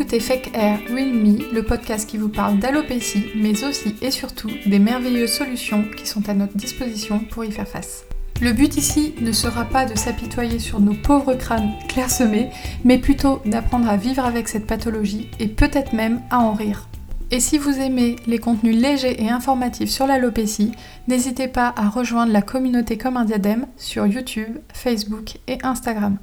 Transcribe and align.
écoutez 0.00 0.20
Fake 0.20 0.52
Air 0.54 0.78
Real 0.88 1.12
Me, 1.12 1.52
le 1.52 1.62
podcast 1.62 2.08
qui 2.08 2.16
vous 2.16 2.30
parle 2.30 2.58
d'alopécie, 2.58 3.26
mais 3.36 3.64
aussi 3.64 3.94
et 4.00 4.10
surtout 4.10 4.48
des 4.64 4.78
merveilleuses 4.78 5.30
solutions 5.30 5.84
qui 5.94 6.06
sont 6.06 6.26
à 6.30 6.32
notre 6.32 6.56
disposition 6.56 7.18
pour 7.18 7.44
y 7.44 7.52
faire 7.52 7.68
face. 7.68 8.06
Le 8.40 8.54
but 8.54 8.78
ici 8.78 9.14
ne 9.20 9.30
sera 9.30 9.66
pas 9.66 9.84
de 9.84 9.94
s'apitoyer 9.98 10.58
sur 10.58 10.80
nos 10.80 10.94
pauvres 10.94 11.34
crânes 11.34 11.74
clairsemés, 11.86 12.48
mais 12.82 12.96
plutôt 12.96 13.42
d'apprendre 13.44 13.90
à 13.90 13.98
vivre 13.98 14.24
avec 14.24 14.48
cette 14.48 14.66
pathologie 14.66 15.28
et 15.38 15.48
peut-être 15.48 15.92
même 15.92 16.22
à 16.30 16.38
en 16.38 16.54
rire. 16.54 16.88
Et 17.30 17.38
si 17.38 17.58
vous 17.58 17.78
aimez 17.78 18.16
les 18.26 18.38
contenus 18.38 18.80
légers 18.80 19.22
et 19.22 19.28
informatifs 19.28 19.90
sur 19.90 20.06
l'alopécie, 20.06 20.72
n'hésitez 21.08 21.46
pas 21.46 21.74
à 21.76 21.90
rejoindre 21.90 22.32
la 22.32 22.40
communauté 22.40 22.96
comme 22.96 23.18
un 23.18 23.26
diadème 23.26 23.66
sur 23.76 24.06
YouTube, 24.06 24.60
Facebook 24.72 25.36
et 25.46 25.58
Instagram. 25.62 26.16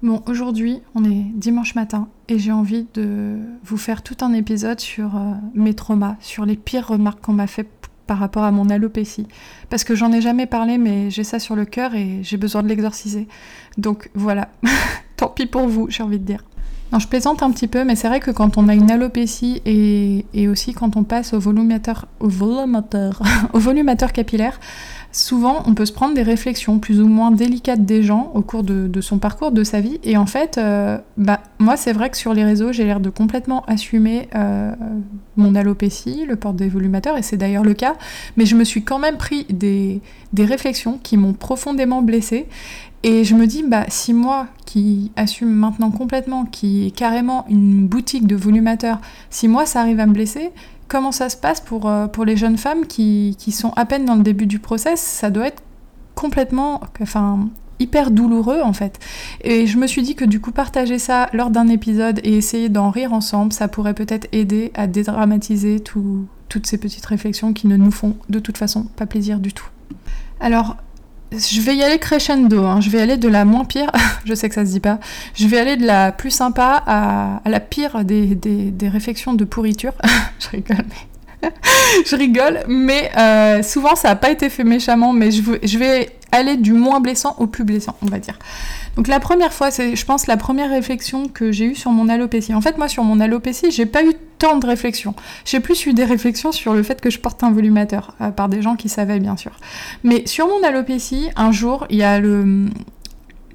Bon, 0.00 0.22
aujourd'hui, 0.26 0.80
on 0.94 1.02
est 1.02 1.24
dimanche 1.34 1.74
matin 1.74 2.08
et 2.28 2.38
j'ai 2.38 2.52
envie 2.52 2.86
de 2.94 3.38
vous 3.64 3.76
faire 3.76 4.02
tout 4.02 4.16
un 4.20 4.32
épisode 4.32 4.80
sur 4.80 5.16
euh, 5.16 5.32
mes 5.54 5.74
traumas, 5.74 6.16
sur 6.20 6.44
les 6.44 6.56
pires 6.56 6.88
remarques 6.88 7.20
qu'on 7.20 7.32
m'a 7.32 7.46
fait 7.46 7.68
par 8.06 8.18
rapport 8.18 8.44
à 8.44 8.52
mon 8.52 8.68
alopécie. 8.70 9.26
Parce 9.68 9.84
que 9.84 9.94
j'en 9.94 10.12
ai 10.12 10.20
jamais 10.20 10.46
parlé, 10.46 10.78
mais 10.78 11.10
j'ai 11.10 11.24
ça 11.24 11.38
sur 11.38 11.56
le 11.56 11.64
cœur 11.64 11.94
et 11.94 12.20
j'ai 12.22 12.36
besoin 12.36 12.62
de 12.62 12.68
l'exorciser. 12.68 13.26
Donc 13.78 14.10
voilà, 14.14 14.48
tant 15.16 15.28
pis 15.28 15.46
pour 15.46 15.68
vous, 15.68 15.88
j'ai 15.90 16.02
envie 16.02 16.18
de 16.18 16.24
dire. 16.24 16.44
Je 16.98 17.06
plaisante 17.06 17.42
un 17.42 17.50
petit 17.50 17.66
peu, 17.66 17.84
mais 17.84 17.94
c'est 17.94 18.08
vrai 18.08 18.20
que 18.20 18.30
quand 18.30 18.56
on 18.56 18.68
a 18.68 18.74
une 18.74 18.90
alopécie 18.90 19.60
et, 19.66 20.48
aussi 20.48 20.72
quand 20.72 20.96
on 20.96 21.04
passe 21.04 21.34
au 21.34 21.38
volumateur, 21.38 22.06
au 22.20 22.28
volumateur, 22.28 23.20
au 23.52 23.58
volumateur 23.58 24.12
capillaire, 24.12 24.58
souvent 25.12 25.62
on 25.66 25.74
peut 25.74 25.84
se 25.84 25.92
prendre 25.92 26.14
des 26.14 26.22
réflexions 26.22 26.78
plus 26.78 27.00
ou 27.00 27.06
moins 27.06 27.30
délicates 27.30 27.84
des 27.84 28.02
gens 28.02 28.30
au 28.34 28.40
cours 28.40 28.62
de, 28.62 29.00
son 29.00 29.18
parcours, 29.18 29.50
de 29.50 29.62
sa 29.62 29.80
vie. 29.80 30.00
Et 30.04 30.16
en 30.16 30.24
fait, 30.26 30.56
euh, 30.56 30.98
bah, 31.18 31.40
moi 31.58 31.76
c'est 31.76 31.92
vrai 31.92 32.08
que 32.08 32.16
sur 32.16 32.32
les 32.32 32.44
réseaux, 32.44 32.72
j'ai 32.72 32.84
l'air 32.84 33.00
de 33.00 33.10
complètement 33.10 33.64
assumer 33.66 34.28
euh, 34.34 34.72
mon 35.36 35.54
alopécie, 35.54 36.24
le 36.26 36.36
port 36.36 36.54
des 36.54 36.68
volumateurs, 36.68 37.18
et 37.18 37.22
c'est 37.22 37.36
d'ailleurs 37.36 37.64
le 37.64 37.74
cas. 37.74 37.96
Mais 38.38 38.46
je 38.46 38.56
me 38.56 38.64
suis 38.64 38.84
quand 38.84 38.98
même 38.98 39.16
pris 39.16 39.44
des, 39.50 40.00
des 40.32 40.44
réflexions 40.44 40.98
qui 41.02 41.18
m'ont 41.18 41.34
profondément 41.34 42.00
blessée. 42.00 42.46
Et 43.06 43.22
je 43.22 43.36
me 43.36 43.46
dis, 43.46 43.62
bah, 43.62 43.84
si 43.86 44.12
moi 44.12 44.48
qui 44.64 45.12
assume 45.14 45.50
maintenant 45.50 45.92
complètement, 45.92 46.44
qui 46.44 46.88
est 46.88 46.90
carrément 46.90 47.46
une 47.48 47.86
boutique 47.86 48.26
de 48.26 48.34
volumateurs, 48.34 48.98
si 49.30 49.46
moi 49.46 49.64
ça 49.64 49.80
arrive 49.80 50.00
à 50.00 50.06
me 50.06 50.12
blesser, 50.12 50.50
comment 50.88 51.12
ça 51.12 51.28
se 51.28 51.36
passe 51.36 51.60
pour, 51.60 51.88
euh, 51.88 52.08
pour 52.08 52.24
les 52.24 52.36
jeunes 52.36 52.58
femmes 52.58 52.84
qui, 52.84 53.36
qui, 53.38 53.52
sont 53.52 53.72
à 53.76 53.86
peine 53.86 54.06
dans 54.06 54.16
le 54.16 54.24
début 54.24 54.46
du 54.46 54.58
process? 54.58 55.00
Ça 55.00 55.30
doit 55.30 55.46
être 55.46 55.62
complètement, 56.16 56.80
enfin, 57.00 57.48
hyper 57.78 58.10
douloureux 58.10 58.60
en 58.60 58.72
fait. 58.72 58.98
Et 59.40 59.68
je 59.68 59.78
me 59.78 59.86
suis 59.86 60.02
dit 60.02 60.16
que 60.16 60.24
du 60.24 60.40
coup 60.40 60.50
partager 60.50 60.98
ça 60.98 61.28
lors 61.32 61.50
d'un 61.50 61.68
épisode 61.68 62.18
et 62.24 62.36
essayer 62.36 62.68
d'en 62.68 62.90
rire 62.90 63.12
ensemble, 63.12 63.52
ça 63.52 63.68
pourrait 63.68 63.94
peut-être 63.94 64.26
aider 64.32 64.72
à 64.74 64.88
dédramatiser 64.88 65.78
toutes 65.78 66.66
ces 66.66 66.78
petites 66.78 67.06
réflexions 67.06 67.52
qui 67.52 67.68
ne 67.68 67.76
nous 67.76 67.92
font 67.92 68.16
de 68.30 68.40
toute 68.40 68.58
façon 68.58 68.82
pas 68.96 69.06
plaisir 69.06 69.38
du 69.38 69.52
tout. 69.52 69.68
Alors 70.40 70.76
je 71.32 71.60
vais 71.60 71.76
y 71.76 71.82
aller 71.82 71.98
crescendo, 71.98 72.64
hein. 72.64 72.80
je 72.80 72.90
vais 72.90 73.00
aller 73.00 73.16
de 73.16 73.28
la 73.28 73.44
moins 73.44 73.64
pire, 73.64 73.90
je 74.24 74.34
sais 74.34 74.48
que 74.48 74.54
ça 74.54 74.64
se 74.64 74.70
dit 74.70 74.80
pas, 74.80 74.98
je 75.34 75.46
vais 75.46 75.58
aller 75.58 75.76
de 75.76 75.86
la 75.86 76.12
plus 76.12 76.30
sympa 76.30 76.82
à, 76.86 77.40
la 77.44 77.60
pire 77.60 78.04
des, 78.04 78.34
des, 78.34 78.88
réflexions 78.88 79.34
de 79.34 79.44
pourriture. 79.44 79.92
je 80.38 80.48
rigole, 80.48 80.84
mais... 80.88 81.50
je 82.06 82.16
rigole, 82.16 82.60
mais 82.68 83.10
euh, 83.16 83.62
souvent 83.62 83.94
ça 83.94 84.08
n'a 84.08 84.16
pas 84.16 84.30
été 84.30 84.48
fait 84.48 84.64
méchamment, 84.64 85.12
mais 85.12 85.30
je, 85.30 85.42
je 85.62 85.78
vais 85.78 86.10
aller 86.36 86.56
du 86.56 86.72
moins 86.72 87.00
blessant 87.00 87.34
au 87.38 87.46
plus 87.46 87.64
blessant, 87.64 87.96
on 88.02 88.06
va 88.06 88.18
dire. 88.18 88.38
Donc 88.96 89.08
la 89.08 89.20
première 89.20 89.52
fois, 89.52 89.70
c'est, 89.70 89.94
je 89.96 90.06
pense, 90.06 90.26
la 90.26 90.36
première 90.36 90.70
réflexion 90.70 91.28
que 91.28 91.52
j'ai 91.52 91.66
eue 91.66 91.74
sur 91.74 91.90
mon 91.90 92.08
alopécie. 92.08 92.54
En 92.54 92.60
fait, 92.60 92.78
moi, 92.78 92.88
sur 92.88 93.04
mon 93.04 93.20
alopécie, 93.20 93.70
j'ai 93.70 93.86
pas 93.86 94.04
eu 94.04 94.14
tant 94.38 94.58
de 94.58 94.66
réflexions. 94.66 95.14
J'ai 95.44 95.60
plus 95.60 95.86
eu 95.86 95.92
des 95.92 96.04
réflexions 96.04 96.52
sur 96.52 96.74
le 96.74 96.82
fait 96.82 97.00
que 97.00 97.10
je 97.10 97.18
porte 97.18 97.42
un 97.42 97.50
volumateur, 97.50 98.14
euh, 98.20 98.30
par 98.30 98.48
des 98.48 98.62
gens 98.62 98.76
qui 98.76 98.88
savaient, 98.88 99.18
bien 99.18 99.36
sûr. 99.36 99.52
Mais 100.04 100.26
sur 100.26 100.46
mon 100.46 100.62
alopécie, 100.62 101.28
un 101.36 101.52
jour, 101.52 101.86
il 101.90 101.96
y 101.96 102.02
a 102.02 102.20
le, 102.20 102.68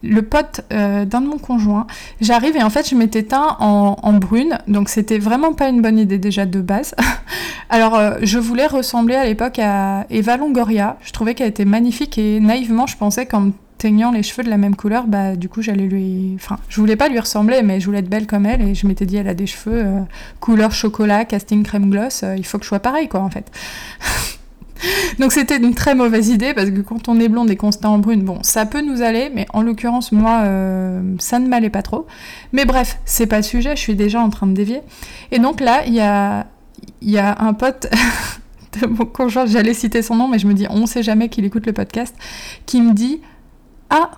le 0.03 0.21
pote 0.21 0.61
euh, 0.71 1.05
d'un 1.05 1.21
de 1.21 1.27
mon 1.27 1.37
conjoint. 1.37 1.87
J'arrive 2.19 2.55
et 2.55 2.63
en 2.63 2.69
fait 2.69 2.89
je 2.89 2.95
m'étais 2.95 3.23
teint 3.23 3.57
en, 3.59 4.13
brune, 4.13 4.57
donc 4.67 4.89
c'était 4.89 5.19
vraiment 5.19 5.53
pas 5.53 5.69
une 5.69 5.81
bonne 5.81 5.97
idée 5.97 6.17
déjà 6.17 6.45
de 6.45 6.61
base. 6.61 6.95
Alors 7.69 7.95
euh, 7.95 8.17
je 8.21 8.37
voulais 8.37 8.67
ressembler 8.67 9.15
à 9.15 9.25
l'époque 9.25 9.59
à 9.59 10.05
Eva 10.09 10.37
Longoria, 10.37 10.97
je 11.01 11.11
trouvais 11.11 11.35
qu'elle 11.35 11.49
était 11.49 11.65
magnifique 11.65 12.17
et 12.17 12.39
naïvement 12.39 12.87
je 12.87 12.97
pensais 12.97 13.25
qu'en 13.25 13.51
teignant 13.77 14.11
les 14.11 14.21
cheveux 14.21 14.43
de 14.43 14.49
la 14.49 14.57
même 14.57 14.75
couleur, 14.75 15.07
bah 15.07 15.35
du 15.35 15.49
coup 15.49 15.63
j'allais 15.63 15.87
lui... 15.87 16.33
Enfin, 16.35 16.57
je 16.69 16.79
voulais 16.79 16.95
pas 16.95 17.09
lui 17.09 17.19
ressembler, 17.19 17.63
mais 17.63 17.79
je 17.79 17.85
voulais 17.87 17.99
être 17.99 18.09
belle 18.09 18.27
comme 18.27 18.45
elle, 18.45 18.61
et 18.61 18.75
je 18.75 18.85
m'étais 18.85 19.07
dit, 19.07 19.17
elle 19.17 19.27
a 19.27 19.33
des 19.33 19.47
cheveux 19.47 19.83
euh, 19.83 20.01
couleur 20.39 20.71
chocolat, 20.71 21.25
casting 21.25 21.63
crème 21.63 21.89
gloss, 21.89 22.23
il 22.37 22.45
faut 22.45 22.59
que 22.59 22.63
je 22.63 22.67
sois 22.67 22.79
pareil, 22.79 23.07
quoi, 23.07 23.21
en 23.21 23.31
fait. 23.31 23.51
Donc 25.19 25.31
c'était 25.31 25.57
une 25.57 25.75
très 25.75 25.95
mauvaise 25.95 26.29
idée, 26.29 26.53
parce 26.53 26.69
que 26.69 26.81
quand 26.81 27.09
on 27.09 27.19
est 27.19 27.29
blonde 27.29 27.49
et 27.49 27.55
qu'on 27.55 27.71
se 27.71 27.77
en 27.83 27.97
brune, 27.97 28.23
bon, 28.23 28.39
ça 28.41 28.65
peut 28.65 28.81
nous 28.81 29.01
aller, 29.01 29.31
mais 29.33 29.45
en 29.53 29.61
l'occurrence, 29.61 30.11
moi, 30.11 30.41
euh, 30.43 31.01
ça 31.19 31.39
ne 31.39 31.47
m'allait 31.47 31.69
pas 31.69 31.81
trop. 31.81 32.05
Mais 32.53 32.65
bref, 32.65 32.99
c'est 33.05 33.27
pas 33.27 33.37
le 33.37 33.43
sujet, 33.43 33.75
je 33.75 33.81
suis 33.81 33.95
déjà 33.95 34.21
en 34.21 34.29
train 34.29 34.47
de 34.47 34.53
dévier. 34.53 34.81
Et 35.31 35.39
donc 35.39 35.59
là, 35.59 35.83
il 35.85 35.93
y 35.93 36.01
a, 36.01 36.47
y 37.01 37.17
a 37.17 37.37
un 37.39 37.53
pote... 37.53 37.87
de 38.79 38.87
mon 38.87 39.05
conjoint, 39.05 39.45
j'allais 39.45 39.73
citer 39.73 40.01
son 40.01 40.15
nom, 40.15 40.29
mais 40.29 40.39
je 40.39 40.47
me 40.47 40.53
dis, 40.53 40.65
on 40.69 40.85
sait 40.85 41.03
jamais 41.03 41.27
qu'il 41.27 41.43
écoute 41.43 41.65
le 41.65 41.73
podcast, 41.73 42.15
qui 42.65 42.81
me 42.81 42.93
dit 42.93 43.19
ah, 43.89 44.11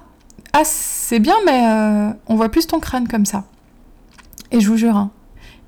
ah 0.53 0.61
c'est 0.63 1.19
bien, 1.19 1.35
mais 1.45 1.65
euh, 1.65 2.13
on 2.27 2.35
voit 2.35 2.49
plus 2.49 2.67
ton 2.67 2.79
crâne 2.79 3.07
comme 3.07 3.25
ça. 3.25 3.45
Et 4.51 4.59
je 4.59 4.69
vous 4.69 4.77
jure, 4.77 4.95
hein, 4.95 5.11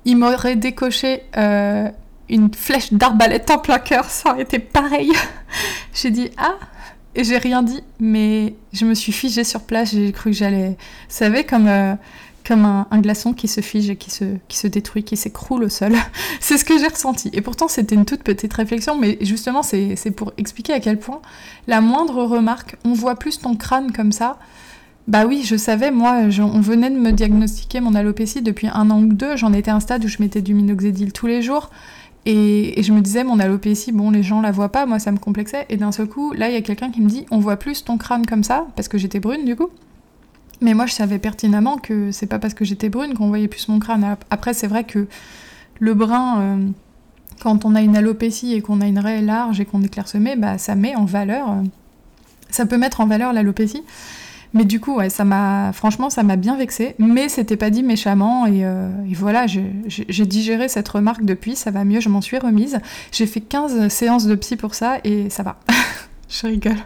il 0.04 0.16
m'aurait 0.16 0.54
décoché 0.54 1.22
euh, 1.36 1.90
une 2.28 2.52
flèche 2.52 2.92
d'arbalète 2.92 3.50
en 3.50 3.58
plein 3.58 3.78
cœur, 3.78 4.04
ça 4.06 4.32
aurait 4.32 4.42
été 4.42 4.58
pareil. 4.58 5.12
j'ai 5.94 6.10
dit 6.10 6.30
ah, 6.36 6.56
et 7.14 7.24
j'ai 7.24 7.38
rien 7.38 7.62
dit, 7.62 7.82
mais 7.98 8.54
je 8.72 8.84
me 8.84 8.94
suis 8.94 9.12
figée 9.12 9.44
sur 9.44 9.62
place, 9.62 9.92
j'ai 9.92 10.12
cru 10.12 10.30
que 10.30 10.36
j'allais. 10.36 10.70
Vous 10.70 10.76
savez, 11.08 11.44
comme. 11.44 11.68
Euh, 11.68 11.94
comme 12.46 12.64
un, 12.64 13.00
glaçon 13.00 13.32
qui 13.32 13.48
se 13.48 13.60
fige 13.60 13.90
et 13.90 13.96
qui 13.96 14.10
se, 14.10 14.24
qui 14.48 14.56
se 14.56 14.68
détruit, 14.68 15.02
qui 15.02 15.16
s'écroule 15.16 15.64
au 15.64 15.68
sol. 15.68 15.92
c'est 16.40 16.56
ce 16.56 16.64
que 16.64 16.78
j'ai 16.78 16.86
ressenti. 16.86 17.28
Et 17.32 17.40
pourtant, 17.40 17.66
c'était 17.68 17.94
une 17.94 18.04
toute 18.04 18.22
petite 18.22 18.52
réflexion, 18.52 18.96
mais 18.96 19.18
justement, 19.20 19.62
c'est 19.62 19.96
pour 20.14 20.32
expliquer 20.38 20.72
à 20.72 20.80
quel 20.80 20.98
point 20.98 21.20
la 21.66 21.80
moindre 21.80 22.22
remarque, 22.22 22.76
on 22.84 22.92
voit 22.92 23.16
plus 23.16 23.40
ton 23.40 23.56
crâne 23.56 23.92
comme 23.92 24.12
ça. 24.12 24.38
Bah 25.08 25.24
oui, 25.26 25.42
je 25.44 25.56
savais, 25.56 25.90
moi, 25.90 26.22
on 26.38 26.60
venait 26.60 26.90
de 26.90 26.98
me 26.98 27.12
diagnostiquer 27.12 27.80
mon 27.80 27.94
alopécie 27.94 28.42
depuis 28.42 28.68
un 28.68 28.90
an 28.90 29.00
ou 29.00 29.12
deux. 29.12 29.36
J'en 29.36 29.52
étais 29.52 29.70
à 29.70 29.76
un 29.76 29.80
stade 29.80 30.04
où 30.04 30.08
je 30.08 30.18
mettais 30.20 30.42
du 30.42 30.54
minoxidil 30.54 31.12
tous 31.12 31.26
les 31.26 31.42
jours. 31.42 31.70
Et, 32.28 32.82
je 32.82 32.92
me 32.92 33.00
disais, 33.00 33.22
mon 33.22 33.38
alopécie, 33.38 33.92
bon, 33.92 34.10
les 34.10 34.24
gens 34.24 34.40
la 34.40 34.50
voient 34.50 34.70
pas, 34.70 34.84
moi 34.84 34.98
ça 34.98 35.12
me 35.12 35.18
complexait. 35.18 35.64
Et 35.68 35.76
d'un 35.76 35.92
seul 35.92 36.08
coup, 36.08 36.32
là, 36.32 36.48
il 36.48 36.54
y 36.54 36.56
a 36.56 36.60
quelqu'un 36.60 36.90
qui 36.90 37.00
me 37.00 37.08
dit, 37.08 37.24
on 37.30 37.38
voit 37.38 37.56
plus 37.56 37.84
ton 37.84 37.98
crâne 37.98 38.26
comme 38.26 38.42
ça, 38.42 38.66
parce 38.74 38.88
que 38.88 38.98
j'étais 38.98 39.20
brune 39.20 39.44
du 39.44 39.54
coup. 39.54 39.70
Mais 40.60 40.74
moi, 40.74 40.86
je 40.86 40.92
savais 40.92 41.18
pertinemment 41.18 41.78
que 41.78 42.10
c'est 42.10 42.26
pas 42.26 42.40
parce 42.40 42.54
que 42.54 42.64
j'étais 42.64 42.88
brune 42.88 43.14
qu'on 43.14 43.28
voyait 43.28 43.46
plus 43.46 43.68
mon 43.68 43.78
crâne. 43.78 44.16
Après, 44.30 44.54
c'est 44.54 44.66
vrai 44.66 44.84
que 44.84 45.06
le 45.78 45.94
brun, 45.94 46.40
euh, 46.40 46.66
quand 47.40 47.64
on 47.64 47.74
a 47.76 47.82
une 47.82 47.96
alopécie 47.96 48.54
et 48.54 48.60
qu'on 48.60 48.80
a 48.80 48.86
une 48.86 48.98
raie 48.98 49.22
large 49.22 49.60
et 49.60 49.64
qu'on 49.64 49.82
est 49.82 49.88
clairsemé, 49.88 50.34
bah, 50.34 50.58
ça 50.58 50.74
met 50.74 50.96
en 50.96 51.04
valeur. 51.04 51.50
Euh, 51.50 51.62
ça 52.50 52.66
peut 52.66 52.78
mettre 52.78 53.00
en 53.00 53.06
valeur 53.06 53.32
l'alopécie. 53.32 53.82
Mais 54.56 54.64
du 54.64 54.80
coup, 54.80 54.98
ça 55.10 55.24
m'a, 55.24 55.72
franchement, 55.74 56.08
ça 56.08 56.22
m'a 56.22 56.36
bien 56.36 56.56
vexé. 56.56 56.94
Mais 56.98 57.28
c'était 57.28 57.58
pas 57.58 57.68
dit 57.68 57.82
méchamment. 57.82 58.46
Et, 58.46 58.64
euh, 58.64 58.88
voilà, 59.12 59.46
j'ai 59.46 60.26
digéré 60.26 60.68
cette 60.68 60.88
remarque 60.88 61.24
depuis. 61.24 61.56
Ça 61.56 61.70
va 61.70 61.84
mieux, 61.84 62.00
je 62.00 62.08
m'en 62.08 62.22
suis 62.22 62.38
remise. 62.38 62.80
J'ai 63.12 63.26
fait 63.26 63.42
15 63.42 63.88
séances 63.88 64.24
de 64.24 64.34
psy 64.34 64.56
pour 64.56 64.74
ça 64.74 64.98
et 65.04 65.28
ça 65.28 65.42
va. 65.42 65.58
je 66.28 66.46
rigole. 66.46 66.78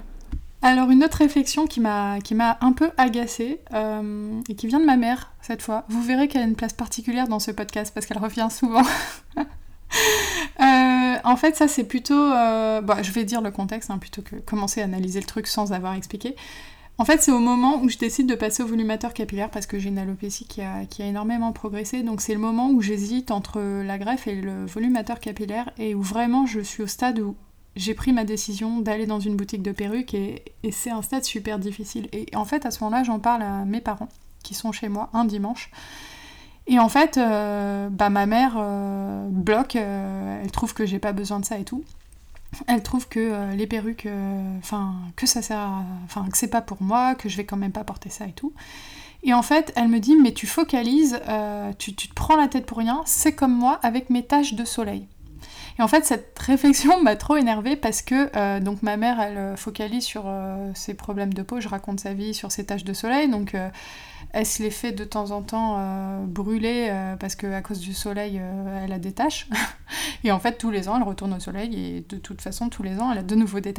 Alors 0.62 0.90
une 0.90 1.04
autre 1.04 1.18
réflexion 1.18 1.66
qui 1.66 1.80
m'a 1.80 2.18
un 2.60 2.72
peu 2.72 2.90
agacée 2.98 3.60
euh, 3.72 4.32
et 4.48 4.54
qui 4.54 4.66
vient 4.66 4.80
de 4.80 4.84
ma 4.84 4.96
mère 4.96 5.32
cette 5.40 5.62
fois. 5.62 5.84
Vous 5.88 6.02
verrez 6.02 6.28
qu'elle 6.28 6.42
a 6.42 6.46
une 6.46 6.56
place 6.56 6.74
particulière 6.74 7.28
dans 7.28 7.38
ce 7.38 7.50
podcast 7.50 7.92
parce 7.94 8.04
qu'elle 8.04 8.18
revient 8.18 8.48
souvent. 8.50 8.82
Euh, 10.60 11.16
en 11.24 11.36
fait, 11.36 11.56
ça 11.56 11.66
c'est 11.66 11.84
plutôt, 11.84 12.14
euh, 12.14 12.80
bah, 12.80 12.98
je 13.02 13.10
vais 13.10 13.24
dire 13.24 13.40
le 13.40 13.50
contexte 13.50 13.90
hein, 13.90 13.98
plutôt 13.98 14.22
que 14.22 14.36
commencer 14.36 14.82
à 14.82 14.84
analyser 14.84 15.18
le 15.18 15.26
truc 15.26 15.46
sans 15.46 15.72
avoir 15.72 15.94
expliqué. 15.94 16.36
En 17.00 17.06
fait, 17.06 17.22
c'est 17.22 17.32
au 17.32 17.38
moment 17.38 17.80
où 17.80 17.88
je 17.88 17.96
décide 17.96 18.28
de 18.28 18.34
passer 18.34 18.62
au 18.62 18.66
volumateur 18.66 19.14
capillaire 19.14 19.48
parce 19.48 19.64
que 19.64 19.78
j'ai 19.78 19.88
une 19.88 19.96
alopécie 19.96 20.44
qui 20.44 20.60
a, 20.60 20.82
énormément 20.98 21.50
progressé. 21.50 22.02
Donc 22.02 22.20
c'est 22.20 22.34
le 22.34 22.40
moment 22.40 22.68
où 22.68 22.82
j'hésite 22.82 23.30
entre 23.30 23.58
la 23.58 23.96
greffe 23.96 24.26
et 24.26 24.34
le 24.34 24.66
volumateur 24.66 25.18
capillaire 25.18 25.70
et 25.78 25.94
où 25.94 26.02
vraiment 26.02 26.44
je 26.44 26.60
suis 26.60 26.82
au 26.82 26.86
stade 26.86 27.18
où 27.20 27.36
j'ai 27.74 27.94
pris 27.94 28.12
ma 28.12 28.24
décision 28.24 28.80
d'aller 28.80 29.06
dans 29.06 29.18
une 29.18 29.34
boutique 29.34 29.62
de 29.62 29.72
perruques 29.72 30.12
et, 30.12 30.44
c'est 30.72 30.90
un 30.90 31.00
stade 31.00 31.24
super 31.24 31.58
difficile. 31.58 32.06
Et 32.12 32.26
en 32.36 32.44
fait, 32.44 32.66
à 32.66 32.70
ce 32.70 32.84
moment-là, 32.84 33.02
j'en 33.02 33.18
parle 33.18 33.44
à 33.44 33.64
mes 33.64 33.80
parents 33.80 34.10
qui 34.42 34.52
sont 34.52 34.70
chez 34.70 34.90
moi 34.90 35.08
un 35.14 35.24
dimanche. 35.24 35.70
Et 36.66 36.78
en 36.78 36.90
fait, 36.90 37.16
euh, 37.16 37.88
bah, 37.88 38.10
ma 38.10 38.26
mère 38.26 38.56
euh, 38.58 39.26
bloque, 39.30 39.76
euh, 39.76 40.42
elle 40.44 40.50
trouve 40.50 40.74
que 40.74 40.84
j'ai 40.84 40.98
pas 40.98 41.12
besoin 41.12 41.40
de 41.40 41.46
ça 41.46 41.56
et 41.56 41.64
tout. 41.64 41.82
Elle 42.66 42.82
trouve 42.82 43.08
que 43.08 43.54
les 43.54 43.66
perruques, 43.66 44.08
enfin, 44.58 44.94
que 45.16 45.26
ça 45.26 45.40
sert 45.40 45.70
enfin, 46.04 46.26
que 46.30 46.36
c'est 46.36 46.48
pas 46.48 46.62
pour 46.62 46.82
moi, 46.82 47.14
que 47.14 47.28
je 47.28 47.36
vais 47.36 47.44
quand 47.44 47.56
même 47.56 47.72
pas 47.72 47.84
porter 47.84 48.10
ça 48.10 48.26
et 48.26 48.32
tout. 48.32 48.52
Et 49.22 49.34
en 49.34 49.42
fait, 49.42 49.72
elle 49.76 49.88
me 49.88 50.00
dit, 50.00 50.16
mais 50.16 50.32
tu 50.32 50.46
focalises, 50.46 51.20
euh, 51.28 51.72
tu, 51.78 51.94
tu 51.94 52.08
te 52.08 52.14
prends 52.14 52.36
la 52.36 52.48
tête 52.48 52.66
pour 52.66 52.78
rien, 52.78 53.02
c'est 53.04 53.34
comme 53.34 53.54
moi 53.54 53.78
avec 53.82 54.10
mes 54.10 54.24
taches 54.24 54.54
de 54.54 54.64
soleil. 54.64 55.06
Et 55.78 55.82
en 55.82 55.88
fait, 55.88 56.04
cette 56.04 56.38
réflexion 56.38 57.02
m'a 57.02 57.16
trop 57.16 57.36
énervée 57.36 57.76
parce 57.76 58.02
que 58.02 58.30
euh, 58.36 58.60
donc 58.60 58.82
ma 58.82 58.96
mère, 58.96 59.20
elle 59.20 59.38
euh, 59.38 59.56
focalise 59.56 60.04
sur 60.04 60.24
euh, 60.26 60.70
ses 60.74 60.94
problèmes 60.94 61.32
de 61.32 61.42
peau. 61.42 61.60
Je 61.60 61.68
raconte 61.68 62.00
sa 62.00 62.14
vie 62.14 62.34
sur 62.34 62.52
ses 62.52 62.66
taches 62.66 62.84
de 62.84 62.92
soleil. 62.92 63.28
Donc, 63.28 63.56
elle 64.32 64.46
se 64.46 64.62
les 64.62 64.70
fait 64.70 64.92
de 64.92 65.04
temps 65.04 65.30
en 65.30 65.42
temps 65.42 66.24
brûler 66.26 66.92
parce 67.18 67.34
qu'à 67.34 67.62
cause 67.62 67.80
du 67.80 67.94
soleil, 67.94 68.40
elle 68.84 68.92
a 68.92 68.98
des 68.98 69.12
taches. 69.12 69.48
et 70.24 70.30
en 70.30 70.38
fait, 70.38 70.58
tous 70.58 70.70
les 70.70 70.88
ans, 70.88 70.96
elle 70.96 71.02
retourne 71.02 71.32
au 71.32 71.40
soleil 71.40 71.96
et 71.96 72.00
de 72.08 72.16
toute 72.16 72.40
façon, 72.40 72.68
tous 72.68 72.82
les 72.82 73.00
ans, 73.00 73.10
elle 73.10 73.18
a 73.18 73.22
de 73.22 73.34
nouveau 73.34 73.60
des. 73.60 73.74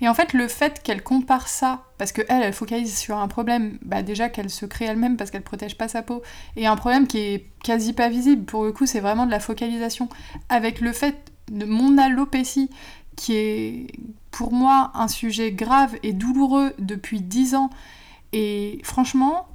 Et 0.00 0.08
en 0.08 0.14
fait, 0.14 0.32
le 0.32 0.48
fait 0.48 0.82
qu'elle 0.82 1.02
compare 1.02 1.48
ça, 1.48 1.84
parce 1.98 2.12
qu'elle, 2.12 2.26
elle 2.28 2.52
focalise 2.52 2.96
sur 2.96 3.16
un 3.16 3.28
problème, 3.28 3.78
bah 3.82 4.02
déjà 4.02 4.28
qu'elle 4.28 4.50
se 4.50 4.66
crée 4.66 4.86
elle-même 4.86 5.16
parce 5.16 5.30
qu'elle 5.30 5.42
protège 5.42 5.76
pas 5.76 5.88
sa 5.88 6.02
peau, 6.02 6.22
et 6.56 6.66
un 6.66 6.76
problème 6.76 7.06
qui 7.06 7.18
est 7.18 7.46
quasi 7.62 7.92
pas 7.92 8.08
visible. 8.08 8.44
Pour 8.44 8.64
le 8.64 8.72
coup, 8.72 8.86
c'est 8.86 9.00
vraiment 9.00 9.26
de 9.26 9.30
la 9.30 9.40
focalisation. 9.40 10.08
Avec 10.48 10.80
le 10.80 10.92
fait 10.92 11.16
de 11.50 11.64
mon 11.64 11.96
alopécie, 11.98 12.70
qui 13.16 13.34
est 13.34 13.86
pour 14.30 14.52
moi 14.52 14.90
un 14.94 15.08
sujet 15.08 15.52
grave 15.52 15.96
et 16.02 16.12
douloureux 16.12 16.74
depuis 16.78 17.20
10 17.20 17.54
ans. 17.54 17.70
Et 18.32 18.80
franchement, 18.82 19.48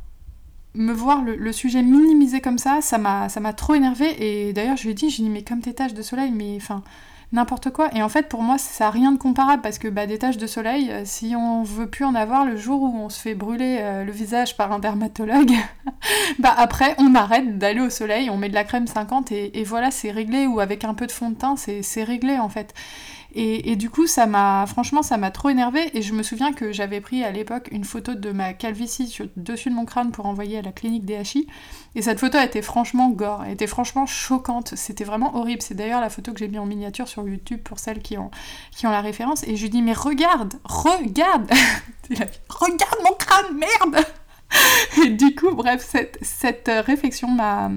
me 0.73 0.93
voir 0.93 1.21
le, 1.23 1.51
sujet 1.51 1.83
minimisé 1.83 2.41
comme 2.41 2.57
ça, 2.57 2.79
ça 2.81 2.97
m'a, 2.97 3.53
trop 3.53 3.75
énervé. 3.75 4.07
Et 4.19 4.53
d'ailleurs, 4.53 4.77
je 4.77 4.83
lui 4.83 4.91
ai 4.91 4.93
dit, 4.93 5.09
j'ai 5.09 5.23
dit, 5.23 5.29
mais 5.29 5.43
comme 5.43 5.61
tes 5.61 5.73
taches 5.73 5.93
de 5.93 6.01
soleil, 6.01 6.31
mais 6.31 6.55
enfin, 6.55 6.83
n'importe 7.31 7.69
quoi. 7.71 7.89
Et 7.95 8.03
en 8.03 8.09
fait, 8.09 8.27
pour 8.27 8.41
moi, 8.41 8.57
ça 8.57 8.85
n'a 8.85 8.91
rien 8.91 9.11
de 9.11 9.17
comparable 9.17 9.61
parce 9.61 9.79
que 9.79 9.87
bah, 9.87 10.05
des 10.05 10.17
taches 10.17 10.37
de 10.37 10.47
soleil, 10.47 10.91
euh, 10.91 11.01
si 11.05 11.35
on 11.35 11.63
veut 11.63 11.87
plus 11.87 12.05
en 12.05 12.15
avoir 12.15 12.45
le 12.45 12.57
jour 12.57 12.81
où 12.81 12.97
on 12.97 13.09
se 13.09 13.19
fait 13.19 13.35
brûler 13.35 13.77
euh, 13.79 14.03
le 14.03 14.11
visage 14.11 14.57
par 14.57 14.71
un 14.71 14.79
dermatologue, 14.79 15.51
bah 16.39 16.53
après, 16.57 16.95
on 16.97 17.15
arrête 17.15 17.57
d'aller 17.57 17.81
au 17.81 17.89
soleil, 17.89 18.29
on 18.29 18.37
met 18.37 18.49
de 18.49 18.53
la 18.53 18.63
crème 18.63 18.87
50 18.87 19.31
et, 19.31 19.59
et 19.59 19.63
voilà, 19.63 19.91
c'est 19.91 20.11
réglé. 20.11 20.45
Ou 20.47 20.59
avec 20.59 20.83
un 20.83 20.93
peu 20.93 21.07
de 21.07 21.11
fond 21.11 21.29
de 21.29 21.35
teint, 21.35 21.55
c'est 21.55 22.03
réglé 22.03 22.37
en 22.37 22.49
fait. 22.49 22.73
Et, 23.33 23.75
du 23.75 23.89
coup, 23.89 24.07
ça 24.07 24.25
m'a, 24.25 24.65
franchement, 24.67 25.03
ça 25.03 25.17
m'a 25.17 25.31
trop 25.31 25.49
énervé. 25.49 25.89
Et 25.97 26.01
je 26.01 26.13
me 26.13 26.23
souviens 26.23 26.51
que 26.51 26.71
j'avais 26.71 26.99
pris 26.99 27.23
à 27.23 27.31
l'époque 27.31 27.69
une 27.71 27.85
photo 27.85 28.13
de 28.13 28.31
ma 28.31 28.53
calvitie 28.53 29.07
sur, 29.07 29.27
dessus 29.37 29.69
de 29.69 29.75
mon 29.75 29.85
crâne 29.85 30.11
pour 30.11 30.25
envoyer 30.25 30.57
à 30.57 30.61
la 30.61 30.71
clinique 30.71 31.05
DHI. 31.05 31.47
Et 31.95 32.01
cette 32.01 32.19
photo 32.19 32.37
était 32.39 32.61
franchement 32.61 33.09
gore, 33.09 33.43
elle 33.45 33.53
était 33.53 33.67
franchement 33.67 34.05
choquante. 34.05 34.73
C'était 34.75 35.03
vraiment 35.03 35.35
horrible. 35.35 35.61
C'est 35.61 35.75
d'ailleurs 35.75 36.01
la 36.01 36.09
photo 36.09 36.33
que 36.33 36.39
j'ai 36.39 36.47
mis 36.47 36.59
en 36.59 36.65
miniature 36.65 37.07
sur 37.07 37.27
YouTube 37.27 37.61
pour 37.63 37.79
celles 37.79 38.01
qui 38.01 38.17
ont, 38.17 38.31
qui 38.71 38.85
la 38.85 39.01
référence. 39.01 39.43
Et 39.47 39.55
je 39.55 39.63
lui 39.63 39.69
dis, 39.69 39.81
mais 39.81 39.93
regarde, 39.93 40.55
regarde 40.63 41.49
Regarde 42.49 42.99
mon 43.03 43.13
crâne, 43.13 43.57
merde 43.57 44.05
Et 45.05 45.09
du 45.11 45.33
coup, 45.35 45.51
bref, 45.51 45.85
cette, 45.87 46.17
cette 46.21 46.69
réflexion 46.85 47.29
m'a. 47.29 47.71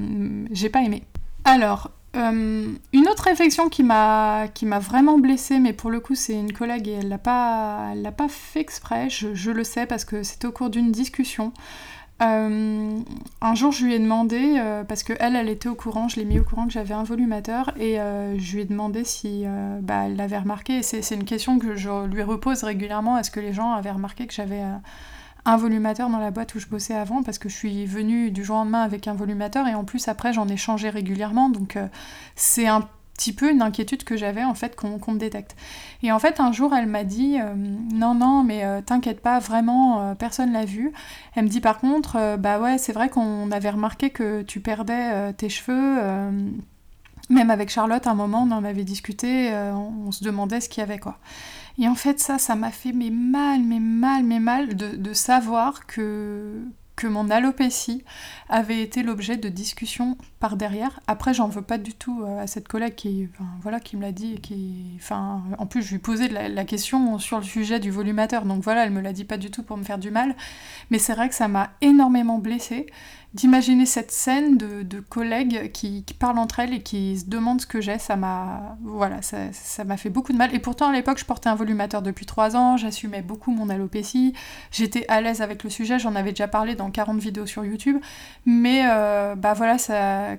J'ai 0.50 0.68
pas 0.68 0.82
aimé. 0.82 1.04
Alors, 1.44 1.90
euh, 2.16 2.66
une 2.92 3.08
autre 3.08 3.24
réflexion 3.24 3.68
qui 3.68 3.82
m'a 3.82 4.48
vraiment 4.80 5.18
blessée, 5.18 5.58
mais 5.58 5.72
pour 5.72 5.90
le 5.90 6.00
coup 6.00 6.14
c'est 6.14 6.34
une 6.34 6.52
collègue 6.52 6.88
et 6.88 6.92
elle 6.92 7.08
l'a 7.08 7.18
pas, 7.18 7.94
l'a 7.94 8.12
pas 8.12 8.28
fait 8.28 8.60
exprès, 8.60 9.08
je, 9.10 9.50
le 9.50 9.64
sais 9.64 9.86
parce 9.86 10.04
que 10.04 10.22
c'était 10.22 10.46
au 10.46 10.52
cours 10.52 10.70
d'une 10.70 10.92
discussion. 10.92 11.52
Euh, 12.22 13.00
un 13.40 13.54
jour 13.56 13.72
je 13.72 13.84
lui 13.84 13.94
ai 13.94 13.98
demandé, 13.98 14.56
euh, 14.58 14.84
parce 14.84 15.02
qu'elle 15.02 15.34
elle 15.34 15.48
était 15.48 15.68
au 15.68 15.74
courant, 15.74 16.08
je 16.08 16.16
l'ai 16.16 16.24
mis 16.24 16.38
au 16.38 16.44
courant 16.44 16.66
que 16.66 16.72
j'avais 16.72 16.94
un 16.94 17.02
volumateur, 17.02 17.72
et 17.78 17.96
je 17.96 18.54
lui 18.54 18.62
ai 18.62 18.64
demandé 18.64 19.04
si 19.04 19.44
bah, 19.82 20.04
elle 20.06 20.16
l'avait 20.16 20.38
remarqué, 20.38 20.78
et 20.78 20.82
c'est 20.82 21.14
une 21.14 21.24
question 21.24 21.58
que 21.58 21.74
je 21.74 22.06
lui 22.06 22.22
repose 22.22 22.62
régulièrement, 22.62 23.18
est-ce 23.18 23.30
que 23.30 23.40
les 23.40 23.52
gens 23.52 23.72
avaient 23.72 23.90
remarqué 23.90 24.26
que 24.26 24.34
j'avais 24.34 24.62
un 25.44 25.56
volumateur 25.56 26.08
dans 26.08 26.18
la 26.18 26.30
boîte 26.30 26.54
où 26.54 26.58
je 26.58 26.66
bossais 26.66 26.94
avant 26.94 27.22
parce 27.22 27.38
que 27.38 27.48
je 27.48 27.54
suis 27.54 27.86
venue 27.86 28.30
du 28.30 28.44
jour 28.44 28.56
au 28.56 28.58
lendemain 28.60 28.82
avec 28.82 29.08
un 29.08 29.14
volumateur 29.14 29.66
et 29.68 29.74
en 29.74 29.84
plus 29.84 30.08
après 30.08 30.32
j'en 30.32 30.48
ai 30.48 30.56
changé 30.56 30.88
régulièrement 30.88 31.48
donc 31.48 31.76
euh, 31.76 31.86
c'est 32.34 32.66
un 32.66 32.88
petit 33.16 33.32
peu 33.32 33.50
une 33.50 33.62
inquiétude 33.62 34.02
que 34.02 34.16
j'avais 34.16 34.42
en 34.42 34.54
fait 34.54 34.74
qu'on 34.74 35.12
me 35.12 35.18
détecte. 35.18 35.54
Et 36.02 36.10
en 36.10 36.18
fait 36.18 36.40
un 36.40 36.50
jour 36.50 36.74
elle 36.74 36.86
m'a 36.86 37.04
dit 37.04 37.38
euh, 37.40 37.54
non 37.54 38.14
non 38.14 38.42
mais 38.42 38.64
euh, 38.64 38.80
t'inquiète 38.80 39.20
pas 39.20 39.38
vraiment 39.38 40.14
personne 40.16 40.52
l'a 40.52 40.64
vu. 40.64 40.92
Elle 41.34 41.44
me 41.44 41.48
dit 41.48 41.60
par 41.60 41.78
contre 41.78 42.36
bah 42.38 42.58
ouais 42.58 42.78
c'est 42.78 42.92
vrai 42.92 43.10
qu'on 43.10 43.52
avait 43.52 43.70
remarqué 43.70 44.10
que 44.10 44.42
tu 44.42 44.60
perdais 44.60 45.32
tes 45.34 45.48
cheveux 45.48 46.00
même 47.30 47.50
avec 47.50 47.70
Charlotte 47.70 48.06
à 48.06 48.10
un 48.10 48.14
moment 48.14 48.46
on 48.48 48.52
en 48.52 48.64
avait 48.64 48.84
discuté 48.84 49.50
on, 49.52 50.06
on 50.06 50.12
se 50.12 50.22
demandait 50.24 50.60
ce 50.60 50.68
qu'il 50.68 50.80
y 50.80 50.84
avait 50.84 50.98
quoi. 50.98 51.18
Et 51.78 51.88
en 51.88 51.94
fait, 51.94 52.20
ça, 52.20 52.38
ça 52.38 52.54
m'a 52.54 52.70
fait 52.70 52.92
mais 52.92 53.10
mal, 53.10 53.62
mais 53.62 53.80
mal, 53.80 54.24
mais 54.24 54.40
mal 54.40 54.76
de, 54.76 55.12
savoir 55.12 55.86
que, 55.86 56.60
que 56.94 57.08
mon 57.08 57.30
alopécie 57.30 58.04
avait 58.48 58.80
été 58.80 59.02
l'objet 59.02 59.36
de 59.36 59.48
discussions 59.48 60.16
par 60.38 60.56
derrière. 60.56 61.00
Après, 61.08 61.34
j'en 61.34 61.48
veux 61.48 61.62
pas 61.62 61.78
du 61.78 61.92
tout 61.92 62.22
euh, 62.22 62.42
à 62.42 62.46
cette 62.46 62.68
collègue 62.68 62.94
qui, 62.94 63.28
voilà, 63.62 63.80
qui 63.80 63.96
me 63.96 64.02
l'a 64.02 64.12
dit. 64.12 64.40
Qui, 64.40 64.92
enfin, 64.96 65.42
en 65.58 65.66
plus, 65.66 65.82
je 65.82 65.90
lui 65.90 65.98
posais 65.98 66.28
la, 66.28 66.48
la, 66.48 66.64
question 66.64 67.18
sur 67.18 67.38
le 67.38 67.44
sujet 67.44 67.80
du 67.80 67.90
volumateur. 67.90 68.44
Donc 68.44 68.62
voilà, 68.62 68.84
elle 68.84 68.92
me 68.92 69.00
l'a 69.00 69.12
dit 69.12 69.24
pas 69.24 69.38
du 69.38 69.50
tout 69.50 69.64
pour 69.64 69.76
me 69.76 69.82
faire 69.82 69.98
du 69.98 70.12
mal. 70.12 70.36
Mais 70.90 71.00
c'est 71.00 71.14
vrai 71.14 71.28
que 71.28 71.34
ça 71.34 71.48
m'a 71.48 71.70
énormément 71.80 72.38
blessée 72.38 72.86
d'imaginer 73.34 73.84
cette 73.84 74.12
scène 74.12 74.56
de, 74.56 75.00
collègues 75.00 75.72
qui, 75.72 76.04
parlent 76.18 76.38
entre 76.38 76.60
elles 76.60 76.72
et 76.72 76.82
qui 76.82 77.18
se 77.18 77.24
demandent 77.24 77.60
ce 77.60 77.66
que 77.66 77.80
j'ai, 77.80 77.98
ça 77.98 78.14
m'a 78.16 78.76
fait 79.96 80.10
beaucoup 80.10 80.32
de 80.32 80.38
mal. 80.38 80.54
Et 80.54 80.60
pourtant, 80.60 80.88
à 80.88 80.92
l'époque, 80.92 81.18
je 81.18 81.24
portais 81.24 81.48
un 81.48 81.56
volumateur 81.56 82.00
depuis 82.00 82.26
3 82.26 82.56
ans, 82.56 82.76
j'assumais 82.76 83.22
beaucoup 83.22 83.50
mon 83.50 83.68
alopécie, 83.68 84.34
j'étais 84.70 85.04
à 85.08 85.20
l'aise 85.20 85.42
avec 85.42 85.64
le 85.64 85.70
sujet, 85.70 85.98
j'en 85.98 86.14
avais 86.14 86.30
déjà 86.30 86.46
parlé 86.46 86.76
dans 86.76 86.90
40 86.90 87.18
vidéos 87.18 87.46
sur 87.46 87.64
YouTube. 87.64 87.98
Mais 88.46 88.84
euh, 88.86 89.34
bah 89.34 89.52
voilà, 89.54 89.76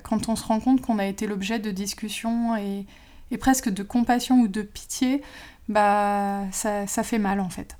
quand 0.03 0.29
on 0.29 0.35
se 0.37 0.45
rend 0.45 0.61
compte 0.61 0.81
qu'on 0.81 0.97
a 0.97 1.05
été 1.05 1.27
l'objet 1.27 1.59
de 1.59 1.71
discussions 1.71 2.55
et, 2.55 2.85
presque 3.37 3.69
de 3.69 3.83
compassion 3.83 4.39
ou 4.39 4.47
de 4.47 4.61
pitié, 4.61 5.21
bah 5.67 6.43
ça 6.51 7.03
fait 7.03 7.19
mal 7.19 7.41
en 7.41 7.49
fait. 7.49 7.77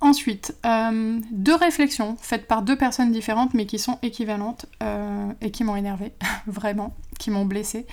Ensuite, 0.00 0.54
euh, 0.64 1.18
deux 1.32 1.56
réflexions 1.56 2.16
faites 2.20 2.46
par 2.46 2.62
deux 2.62 2.76
personnes 2.76 3.10
différentes 3.10 3.52
mais 3.54 3.66
qui 3.66 3.80
sont 3.80 3.98
équivalentes 4.02 4.66
euh, 4.80 5.32
et 5.40 5.50
qui 5.50 5.64
m'ont 5.64 5.74
énervé, 5.74 6.12
vraiment, 6.46 6.94
qui 7.18 7.30
m'ont 7.30 7.44
blessée. 7.44 7.86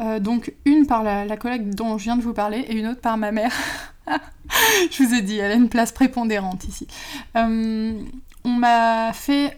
Euh, 0.00 0.20
donc 0.20 0.54
une 0.64 0.86
par 0.86 1.02
la, 1.02 1.36
collègue 1.36 1.74
dont 1.74 1.98
je 1.98 2.04
viens 2.04 2.16
de 2.16 2.22
vous 2.22 2.32
parler 2.32 2.60
et 2.60 2.74
une 2.74 2.86
autre 2.86 3.02
par 3.02 3.18
ma 3.18 3.30
mère. 3.30 3.52
je 4.90 5.02
vous 5.02 5.14
ai 5.14 5.20
dit, 5.20 5.38
elle 5.38 5.52
a 5.52 5.54
une 5.54 5.68
place 5.68 5.92
prépondérante 5.92 6.64
ici. 6.64 6.86
on 7.34 7.94
m'a 8.44 9.12
fait, 9.12 9.54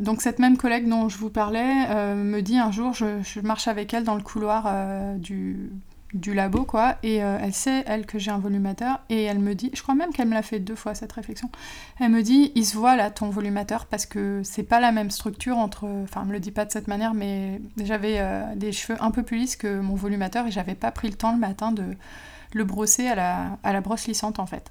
donc 0.00 0.20
cette 0.20 0.40
même 0.40 0.56
collègue 0.56 0.88
dont 0.88 1.08
je 1.08 1.16
vous 1.16 1.30
parlais 1.30 2.14
me 2.14 2.40
dit 2.40 2.58
un 2.58 2.72
jour, 2.72 2.92
je 2.92 3.40
marche 3.40 3.68
avec 3.68 3.94
elle 3.94 4.04
dans 4.04 4.16
le 4.16 4.22
couloir 4.22 4.68
du, 5.16 5.70
du 6.14 6.32
labo, 6.32 6.64
quoi. 6.64 6.96
Et 7.02 7.22
euh, 7.22 7.38
elle 7.42 7.52
sait, 7.52 7.82
elle, 7.86 8.06
que 8.06 8.18
j'ai 8.18 8.30
un 8.30 8.38
volumateur. 8.38 9.00
Et 9.10 9.24
elle 9.24 9.40
me 9.40 9.54
dit, 9.54 9.70
je 9.74 9.82
crois 9.82 9.94
même 9.94 10.12
qu'elle 10.12 10.28
me 10.28 10.34
l'a 10.34 10.42
fait 10.42 10.60
deux 10.60 10.76
fois 10.76 10.94
cette 10.94 11.12
réflexion. 11.12 11.50
Elle 11.98 12.10
me 12.10 12.22
dit, 12.22 12.52
il 12.54 12.64
se 12.64 12.76
voit 12.76 12.96
là 12.96 13.10
ton 13.10 13.28
volumateur 13.28 13.86
parce 13.86 14.06
que 14.06 14.40
c'est 14.44 14.62
pas 14.62 14.80
la 14.80 14.92
même 14.92 15.10
structure 15.10 15.58
entre. 15.58 15.86
Enfin, 16.04 16.22
elle 16.22 16.28
me 16.28 16.32
le 16.32 16.40
dit 16.40 16.52
pas 16.52 16.64
de 16.64 16.70
cette 16.70 16.88
manière, 16.88 17.14
mais 17.14 17.60
j'avais 17.82 18.16
euh, 18.18 18.42
des 18.54 18.72
cheveux 18.72 18.96
un 19.02 19.10
peu 19.10 19.22
plus 19.22 19.38
lisses 19.38 19.56
que 19.56 19.80
mon 19.80 19.96
volumateur 19.96 20.46
et 20.46 20.50
j'avais 20.50 20.76
pas 20.76 20.92
pris 20.92 21.08
le 21.08 21.16
temps 21.16 21.32
le 21.32 21.38
matin 21.38 21.72
de 21.72 21.84
le 22.52 22.64
brosser 22.64 23.08
à 23.08 23.16
la, 23.16 23.58
à 23.64 23.72
la 23.72 23.80
brosse 23.80 24.06
lissante 24.06 24.38
en 24.38 24.46
fait. 24.46 24.70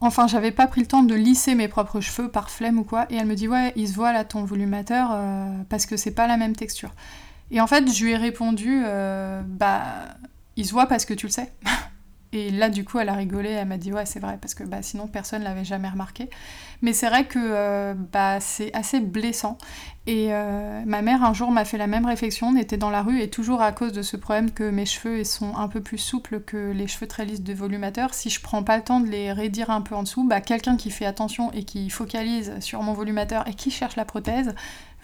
Enfin, 0.00 0.26
j'avais 0.26 0.50
pas 0.50 0.66
pris 0.66 0.80
le 0.80 0.88
temps 0.88 1.04
de 1.04 1.14
lisser 1.14 1.54
mes 1.54 1.68
propres 1.68 2.00
cheveux 2.00 2.28
par 2.28 2.50
flemme 2.50 2.80
ou 2.80 2.82
quoi. 2.82 3.06
Et 3.08 3.14
elle 3.14 3.26
me 3.26 3.36
dit, 3.36 3.46
ouais, 3.46 3.72
il 3.76 3.86
se 3.86 3.94
voit 3.94 4.12
là 4.12 4.24
ton 4.24 4.42
volumateur 4.42 5.10
euh, 5.12 5.46
parce 5.68 5.86
que 5.86 5.96
c'est 5.96 6.10
pas 6.10 6.26
la 6.26 6.36
même 6.36 6.56
texture. 6.56 6.90
Et 7.52 7.60
en 7.60 7.68
fait, 7.68 7.88
je 7.92 8.04
lui 8.04 8.12
ai 8.12 8.16
répondu, 8.16 8.82
bah 9.46 9.82
il 10.56 10.66
se 10.66 10.72
voit 10.72 10.86
parce 10.86 11.04
que 11.04 11.14
tu 11.14 11.26
le 11.26 11.32
sais. 11.32 11.52
Et 12.34 12.50
là, 12.50 12.70
du 12.70 12.82
coup, 12.84 12.98
elle 12.98 13.10
a 13.10 13.14
rigolé, 13.14 13.50
elle 13.50 13.68
m'a 13.68 13.76
dit 13.76 13.92
ouais, 13.92 14.06
c'est 14.06 14.18
vrai, 14.18 14.38
parce 14.40 14.54
que 14.54 14.64
bah, 14.64 14.80
sinon 14.80 15.06
personne 15.06 15.42
l'avait 15.42 15.66
jamais 15.66 15.88
remarqué. 15.88 16.30
Mais 16.80 16.94
c'est 16.94 17.08
vrai 17.08 17.26
que 17.26 17.38
euh, 17.38 17.94
bah, 17.94 18.40
c'est 18.40 18.74
assez 18.74 19.00
blessant. 19.00 19.58
Et 20.06 20.28
euh, 20.30 20.82
ma 20.86 21.02
mère, 21.02 21.22
un 21.22 21.34
jour, 21.34 21.50
m'a 21.50 21.66
fait 21.66 21.76
la 21.76 21.86
même 21.86 22.06
réflexion. 22.06 22.48
On 22.48 22.56
était 22.56 22.78
dans 22.78 22.88
la 22.88 23.02
rue 23.02 23.20
et 23.20 23.28
toujours 23.28 23.60
à 23.60 23.70
cause 23.70 23.92
de 23.92 24.00
ce 24.00 24.16
problème 24.16 24.50
que 24.50 24.68
mes 24.70 24.86
cheveux 24.86 25.24
sont 25.24 25.54
un 25.56 25.68
peu 25.68 25.82
plus 25.82 25.98
souples 25.98 26.40
que 26.40 26.72
les 26.72 26.86
cheveux 26.88 27.06
très 27.06 27.26
lisses 27.26 27.42
de 27.42 27.52
volumateur, 27.52 28.14
si 28.14 28.30
je 28.30 28.40
prends 28.40 28.62
pas 28.62 28.78
le 28.78 28.82
temps 28.82 29.00
de 29.00 29.08
les 29.08 29.30
raidir 29.30 29.68
un 29.68 29.82
peu 29.82 29.94
en 29.94 30.02
dessous, 30.02 30.26
bah, 30.26 30.40
quelqu'un 30.40 30.78
qui 30.78 30.90
fait 30.90 31.06
attention 31.06 31.52
et 31.52 31.64
qui 31.64 31.90
focalise 31.90 32.58
sur 32.60 32.82
mon 32.82 32.94
volumateur 32.94 33.46
et 33.46 33.52
qui 33.52 33.70
cherche 33.70 33.96
la 33.96 34.06
prothèse 34.06 34.54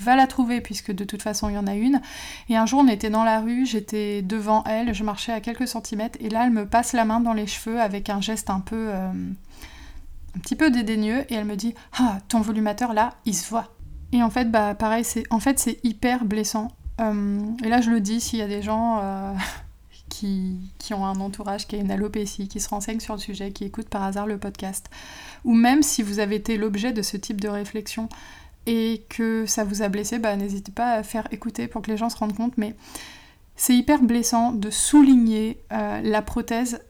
va 0.00 0.16
la 0.16 0.26
trouver 0.26 0.60
puisque 0.60 0.92
de 0.92 1.04
toute 1.04 1.22
façon 1.22 1.48
il 1.48 1.54
y 1.54 1.58
en 1.58 1.66
a 1.66 1.74
une. 1.74 2.00
Et 2.48 2.56
un 2.56 2.66
jour 2.66 2.80
on 2.80 2.88
était 2.88 3.10
dans 3.10 3.24
la 3.24 3.40
rue, 3.40 3.66
j'étais 3.66 4.22
devant 4.22 4.64
elle, 4.64 4.94
je 4.94 5.04
marchais 5.04 5.32
à 5.32 5.40
quelques 5.40 5.68
centimètres 5.68 6.18
et 6.20 6.28
là 6.28 6.44
elle 6.44 6.52
me 6.52 6.66
passe 6.66 6.92
la 6.92 7.04
main 7.04 7.20
dans 7.20 7.32
les 7.32 7.46
cheveux 7.46 7.80
avec 7.80 8.10
un 8.10 8.20
geste 8.20 8.50
un 8.50 8.60
peu... 8.60 8.90
Euh, 8.90 9.10
un 10.36 10.40
petit 10.40 10.56
peu 10.56 10.70
dédaigneux 10.70 11.24
et 11.30 11.34
elle 11.34 11.44
me 11.44 11.56
dit 11.56 11.74
Ah, 11.98 12.18
ton 12.28 12.40
volumateur 12.40 12.92
là, 12.92 13.14
il 13.24 13.34
se 13.34 13.48
voit. 13.48 13.74
Et 14.12 14.22
en 14.22 14.30
fait, 14.30 14.50
bah 14.50 14.74
pareil, 14.74 15.04
c'est 15.04 15.24
en 15.30 15.40
fait 15.40 15.78
hyper 15.82 16.24
blessant. 16.24 16.68
Euh, 17.00 17.40
et 17.64 17.68
là 17.68 17.80
je 17.80 17.90
le 17.90 18.00
dis, 18.00 18.20
s'il 18.20 18.38
y 18.38 18.42
a 18.42 18.48
des 18.48 18.62
gens 18.62 19.00
euh, 19.02 19.32
qui, 20.08 20.56
qui, 20.78 20.94
ont 20.94 21.06
un 21.06 21.20
entourage 21.20 21.66
qui 21.66 21.76
a 21.76 21.78
une 21.78 21.90
alopécie, 21.90 22.48
qui 22.48 22.60
se 22.60 22.68
renseignent 22.68 23.00
sur 23.00 23.14
le 23.14 23.20
sujet, 23.20 23.52
qui 23.52 23.64
écoutent 23.64 23.88
par 23.88 24.02
hasard 24.02 24.26
le 24.26 24.38
podcast, 24.38 24.90
ou 25.44 25.54
même 25.54 25.82
si 25.82 26.02
vous 26.02 26.18
avez 26.18 26.36
été 26.36 26.56
l'objet 26.56 26.92
de 26.92 27.02
ce 27.02 27.16
type 27.16 27.40
de 27.40 27.48
réflexion, 27.48 28.08
et 28.68 29.06
que 29.08 29.46
ça 29.46 29.64
vous 29.64 29.80
a 29.82 29.88
blessé, 29.88 30.18
bah, 30.18 30.36
n'hésitez 30.36 30.70
pas 30.70 30.92
à 30.92 31.02
faire 31.02 31.26
écouter 31.32 31.68
pour 31.68 31.80
que 31.80 31.90
les 31.90 31.96
gens 31.96 32.10
se 32.10 32.18
rendent 32.18 32.36
compte. 32.36 32.58
Mais 32.58 32.74
c'est 33.56 33.74
hyper 33.74 34.02
blessant 34.02 34.52
de 34.52 34.68
souligner 34.68 35.62
euh, 35.72 36.02
la 36.02 36.20
prothèse 36.20 36.82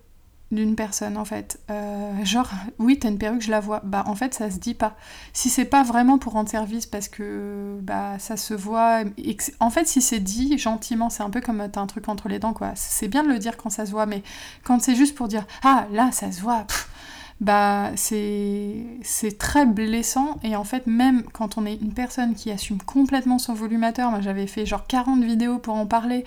d'une 0.50 0.74
personne 0.74 1.16
en 1.16 1.24
fait. 1.24 1.60
Euh, 1.70 2.24
genre, 2.24 2.50
oui, 2.80 2.98
t'as 2.98 3.10
une 3.10 3.18
perruque, 3.18 3.42
je 3.42 3.52
la 3.52 3.60
vois. 3.60 3.80
Bah 3.84 4.02
en 4.08 4.16
fait, 4.16 4.34
ça 4.34 4.50
se 4.50 4.58
dit 4.58 4.74
pas. 4.74 4.96
Si 5.32 5.50
c'est 5.50 5.66
pas 5.66 5.84
vraiment 5.84 6.18
pour 6.18 6.32
rendre 6.32 6.48
service 6.48 6.86
parce 6.86 7.06
que 7.06 7.78
bah 7.82 8.18
ça 8.18 8.36
se 8.36 8.54
voit. 8.54 9.04
en 9.60 9.70
fait, 9.70 9.86
si 9.86 10.00
c'est 10.02 10.18
dit 10.18 10.58
gentiment, 10.58 11.10
c'est 11.10 11.22
un 11.22 11.30
peu 11.30 11.40
comme 11.40 11.68
t'as 11.70 11.80
un 11.80 11.86
truc 11.86 12.08
entre 12.08 12.28
les 12.28 12.40
dents 12.40 12.54
quoi. 12.54 12.72
C'est 12.74 13.08
bien 13.08 13.22
de 13.22 13.28
le 13.28 13.38
dire 13.38 13.56
quand 13.56 13.70
ça 13.70 13.86
se 13.86 13.92
voit, 13.92 14.06
mais 14.06 14.24
quand 14.64 14.82
c'est 14.82 14.96
juste 14.96 15.14
pour 15.14 15.28
dire 15.28 15.46
ah 15.62 15.86
là 15.92 16.10
ça 16.10 16.32
se 16.32 16.40
voit 16.40 16.66
bah 17.40 17.92
c'est 17.94 19.38
très 19.38 19.64
blessant 19.64 20.38
et 20.42 20.56
en 20.56 20.64
fait 20.64 20.88
même 20.88 21.22
quand 21.32 21.56
on 21.56 21.66
est 21.66 21.76
une 21.76 21.92
personne 21.92 22.34
qui 22.34 22.50
assume 22.50 22.78
complètement 22.78 23.38
son 23.38 23.54
volumateur, 23.54 24.10
moi 24.10 24.20
j'avais 24.20 24.48
fait 24.48 24.66
genre 24.66 24.86
40 24.88 25.22
vidéos 25.22 25.58
pour 25.58 25.74
en 25.74 25.86
parler, 25.86 26.24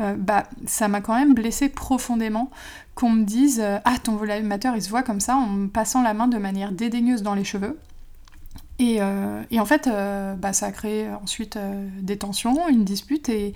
euh, 0.00 0.14
bah 0.16 0.44
ça 0.66 0.88
m'a 0.88 1.02
quand 1.02 1.14
même 1.14 1.34
blessé 1.34 1.68
profondément 1.68 2.50
qu'on 2.94 3.10
me 3.10 3.24
dise 3.24 3.60
euh, 3.62 3.78
ah 3.84 3.96
ton 4.02 4.16
volumateur 4.16 4.74
il 4.74 4.82
se 4.82 4.88
voit 4.88 5.02
comme 5.02 5.20
ça 5.20 5.36
en 5.36 5.46
me 5.48 5.68
passant 5.68 6.00
la 6.00 6.14
main 6.14 6.28
de 6.28 6.38
manière 6.38 6.72
dédaigneuse 6.72 7.22
dans 7.22 7.34
les 7.34 7.44
cheveux. 7.44 7.78
Et, 8.78 8.96
euh, 9.00 9.42
et 9.50 9.60
en 9.60 9.66
fait 9.66 9.88
bah, 10.38 10.52
ça 10.52 10.66
a 10.66 10.72
créé 10.72 11.08
ensuite 11.22 11.58
des 12.00 12.16
tensions, 12.16 12.68
une 12.68 12.84
dispute 12.84 13.28
et 13.28 13.54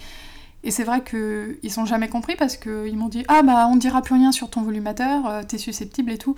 et 0.65 0.73
c'est 0.73 0.83
vrai 0.83 1.05
qu'ils 1.05 1.71
sont 1.71 1.87
jamais 1.87 2.09
compris 2.09 2.35
parce 2.35 2.57
qu'ils 2.57 2.97
m'ont 2.97 3.09
dit 3.09 3.25
Ah 3.29 3.43
bah 3.43 3.69
on 3.71 3.77
dira 3.77 4.03
plus 4.03 4.15
rien 4.15 4.33
sur 4.33 4.51
ton 4.51 4.63
volumateur, 4.63 5.47
t'es 5.47 5.57
susceptible 5.57 6.11
et 6.11 6.19
tout. 6.19 6.35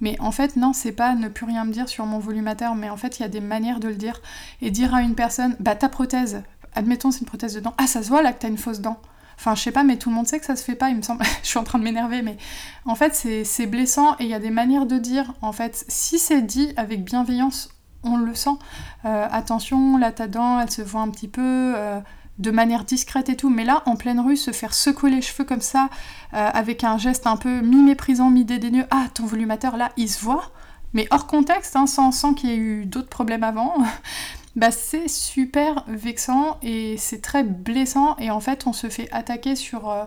Mais 0.00 0.16
en 0.20 0.30
fait, 0.30 0.56
non, 0.56 0.72
c'est 0.72 0.92
pas 0.92 1.14
ne 1.14 1.28
plus 1.28 1.46
rien 1.46 1.64
me 1.64 1.72
dire 1.72 1.88
sur 1.88 2.06
mon 2.06 2.18
volumateur, 2.18 2.74
mais 2.74 2.90
en 2.90 2.96
fait, 2.96 3.18
il 3.18 3.22
y 3.22 3.24
a 3.24 3.28
des 3.28 3.40
manières 3.40 3.80
de 3.80 3.88
le 3.88 3.94
dire. 3.94 4.20
Et 4.60 4.70
dire 4.70 4.94
à 4.94 5.02
une 5.02 5.14
personne, 5.14 5.56
bah 5.60 5.74
ta 5.74 5.88
prothèse, 5.88 6.42
admettons 6.74 7.10
c'est 7.10 7.20
une 7.20 7.26
prothèse 7.26 7.54
de 7.54 7.60
dent, 7.60 7.74
ah 7.78 7.86
ça 7.86 8.02
se 8.02 8.08
voit 8.08 8.22
là 8.22 8.32
que 8.32 8.40
t'as 8.40 8.48
une 8.48 8.58
fausse 8.58 8.80
dent. 8.80 9.00
Enfin, 9.38 9.54
je 9.54 9.62
sais 9.62 9.70
pas, 9.70 9.84
mais 9.84 9.96
tout 9.98 10.08
le 10.08 10.14
monde 10.14 10.26
sait 10.26 10.38
que 10.38 10.46
ça 10.46 10.56
se 10.56 10.64
fait 10.64 10.74
pas, 10.74 10.88
il 10.88 10.96
me 10.96 11.02
semble. 11.02 11.24
je 11.42 11.48
suis 11.48 11.58
en 11.58 11.64
train 11.64 11.78
de 11.78 11.84
m'énerver, 11.84 12.22
mais 12.22 12.36
en 12.84 12.94
fait, 12.94 13.14
c'est 13.14 13.66
blessant 13.66 14.14
et 14.18 14.24
il 14.24 14.28
y 14.28 14.34
a 14.34 14.38
des 14.38 14.50
manières 14.50 14.86
de 14.86 14.98
dire. 14.98 15.34
En 15.42 15.52
fait, 15.52 15.84
si 15.88 16.18
c'est 16.18 16.42
dit 16.42 16.72
avec 16.76 17.04
bienveillance, 17.04 17.70
on 18.02 18.16
le 18.16 18.34
sent. 18.34 18.56
Euh, 19.04 19.26
attention, 19.30 19.98
là, 19.98 20.12
ta 20.12 20.26
dent, 20.26 20.60
elle 20.60 20.70
se 20.70 20.82
voit 20.82 21.02
un 21.02 21.10
petit 21.10 21.28
peu. 21.28 21.74
Euh, 21.76 22.00
de 22.38 22.50
manière 22.50 22.84
discrète 22.84 23.28
et 23.28 23.36
tout, 23.36 23.48
mais 23.48 23.64
là, 23.64 23.82
en 23.86 23.96
pleine 23.96 24.20
rue, 24.20 24.36
se 24.36 24.50
faire 24.50 24.74
secouer 24.74 25.10
les 25.10 25.22
cheveux 25.22 25.44
comme 25.44 25.60
ça, 25.60 25.88
euh, 26.34 26.50
avec 26.52 26.84
un 26.84 26.98
geste 26.98 27.26
un 27.26 27.36
peu 27.36 27.60
mi-méprisant, 27.60 28.30
mi-dédaigneux, 28.30 28.86
ah, 28.90 29.06
ton 29.14 29.24
volumateur, 29.24 29.76
là, 29.76 29.92
il 29.96 30.08
se 30.08 30.22
voit, 30.22 30.50
mais 30.92 31.06
hors 31.10 31.26
contexte, 31.26 31.76
hein, 31.76 31.86
sans, 31.86 32.34
qu'il 32.34 32.50
y 32.50 32.52
ait 32.52 32.56
eu 32.56 32.84
d'autres 32.84 33.08
problèmes 33.08 33.44
avant, 33.44 33.74
bah 34.56 34.70
c'est 34.70 35.08
super 35.08 35.84
vexant 35.88 36.58
et 36.62 36.96
c'est 36.98 37.22
très 37.22 37.42
blessant, 37.42 38.16
et 38.18 38.30
en 38.30 38.40
fait, 38.40 38.66
on 38.66 38.72
se 38.72 38.88
fait 38.88 39.08
attaquer 39.12 39.56
sur... 39.56 39.88
Euh, 39.88 40.04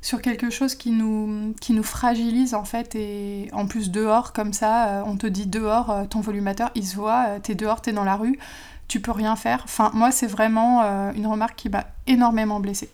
sur 0.00 0.20
quelque 0.20 0.50
chose 0.50 0.74
qui 0.74 0.90
nous, 0.90 1.54
qui 1.62 1.72
nous 1.72 1.82
fragilise 1.82 2.52
en 2.52 2.64
fait 2.64 2.94
et 2.94 3.48
en 3.54 3.66
plus 3.66 3.90
dehors 3.90 4.34
comme 4.34 4.52
ça 4.52 4.88
euh, 4.88 5.02
on 5.06 5.16
te 5.16 5.26
dit 5.26 5.46
dehors 5.46 6.06
ton 6.10 6.20
volumateur 6.20 6.70
il 6.74 6.86
se 6.86 6.96
voit 6.96 7.40
t'es 7.42 7.54
dehors 7.54 7.80
t'es 7.80 7.92
dans 7.92 8.04
la 8.04 8.16
rue 8.16 8.38
tu 8.88 9.00
peux 9.00 9.12
rien 9.12 9.36
faire. 9.36 9.62
Enfin, 9.64 9.90
moi, 9.94 10.10
c'est 10.10 10.26
vraiment 10.26 10.82
euh, 10.82 11.12
une 11.14 11.26
remarque 11.26 11.56
qui 11.56 11.68
m'a 11.68 11.86
énormément 12.06 12.60
blessée. 12.60 12.90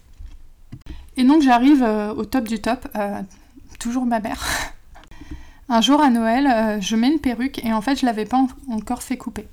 Et 1.16 1.24
donc, 1.24 1.42
j'arrive 1.42 1.82
euh, 1.82 2.14
au 2.14 2.24
top 2.24 2.48
du 2.48 2.60
top, 2.60 2.88
euh, 2.96 3.20
toujours 3.78 4.06
ma 4.06 4.20
mère. 4.20 4.44
Un 5.68 5.80
jour 5.80 6.00
à 6.00 6.10
Noël, 6.10 6.80
je 6.80 6.96
mets 6.96 7.12
une 7.12 7.20
perruque 7.20 7.64
et 7.64 7.72
en 7.72 7.80
fait, 7.80 8.00
je 8.00 8.04
l'avais 8.04 8.24
pas 8.24 8.44
encore 8.68 9.04
fait 9.04 9.16
couper. 9.16 9.46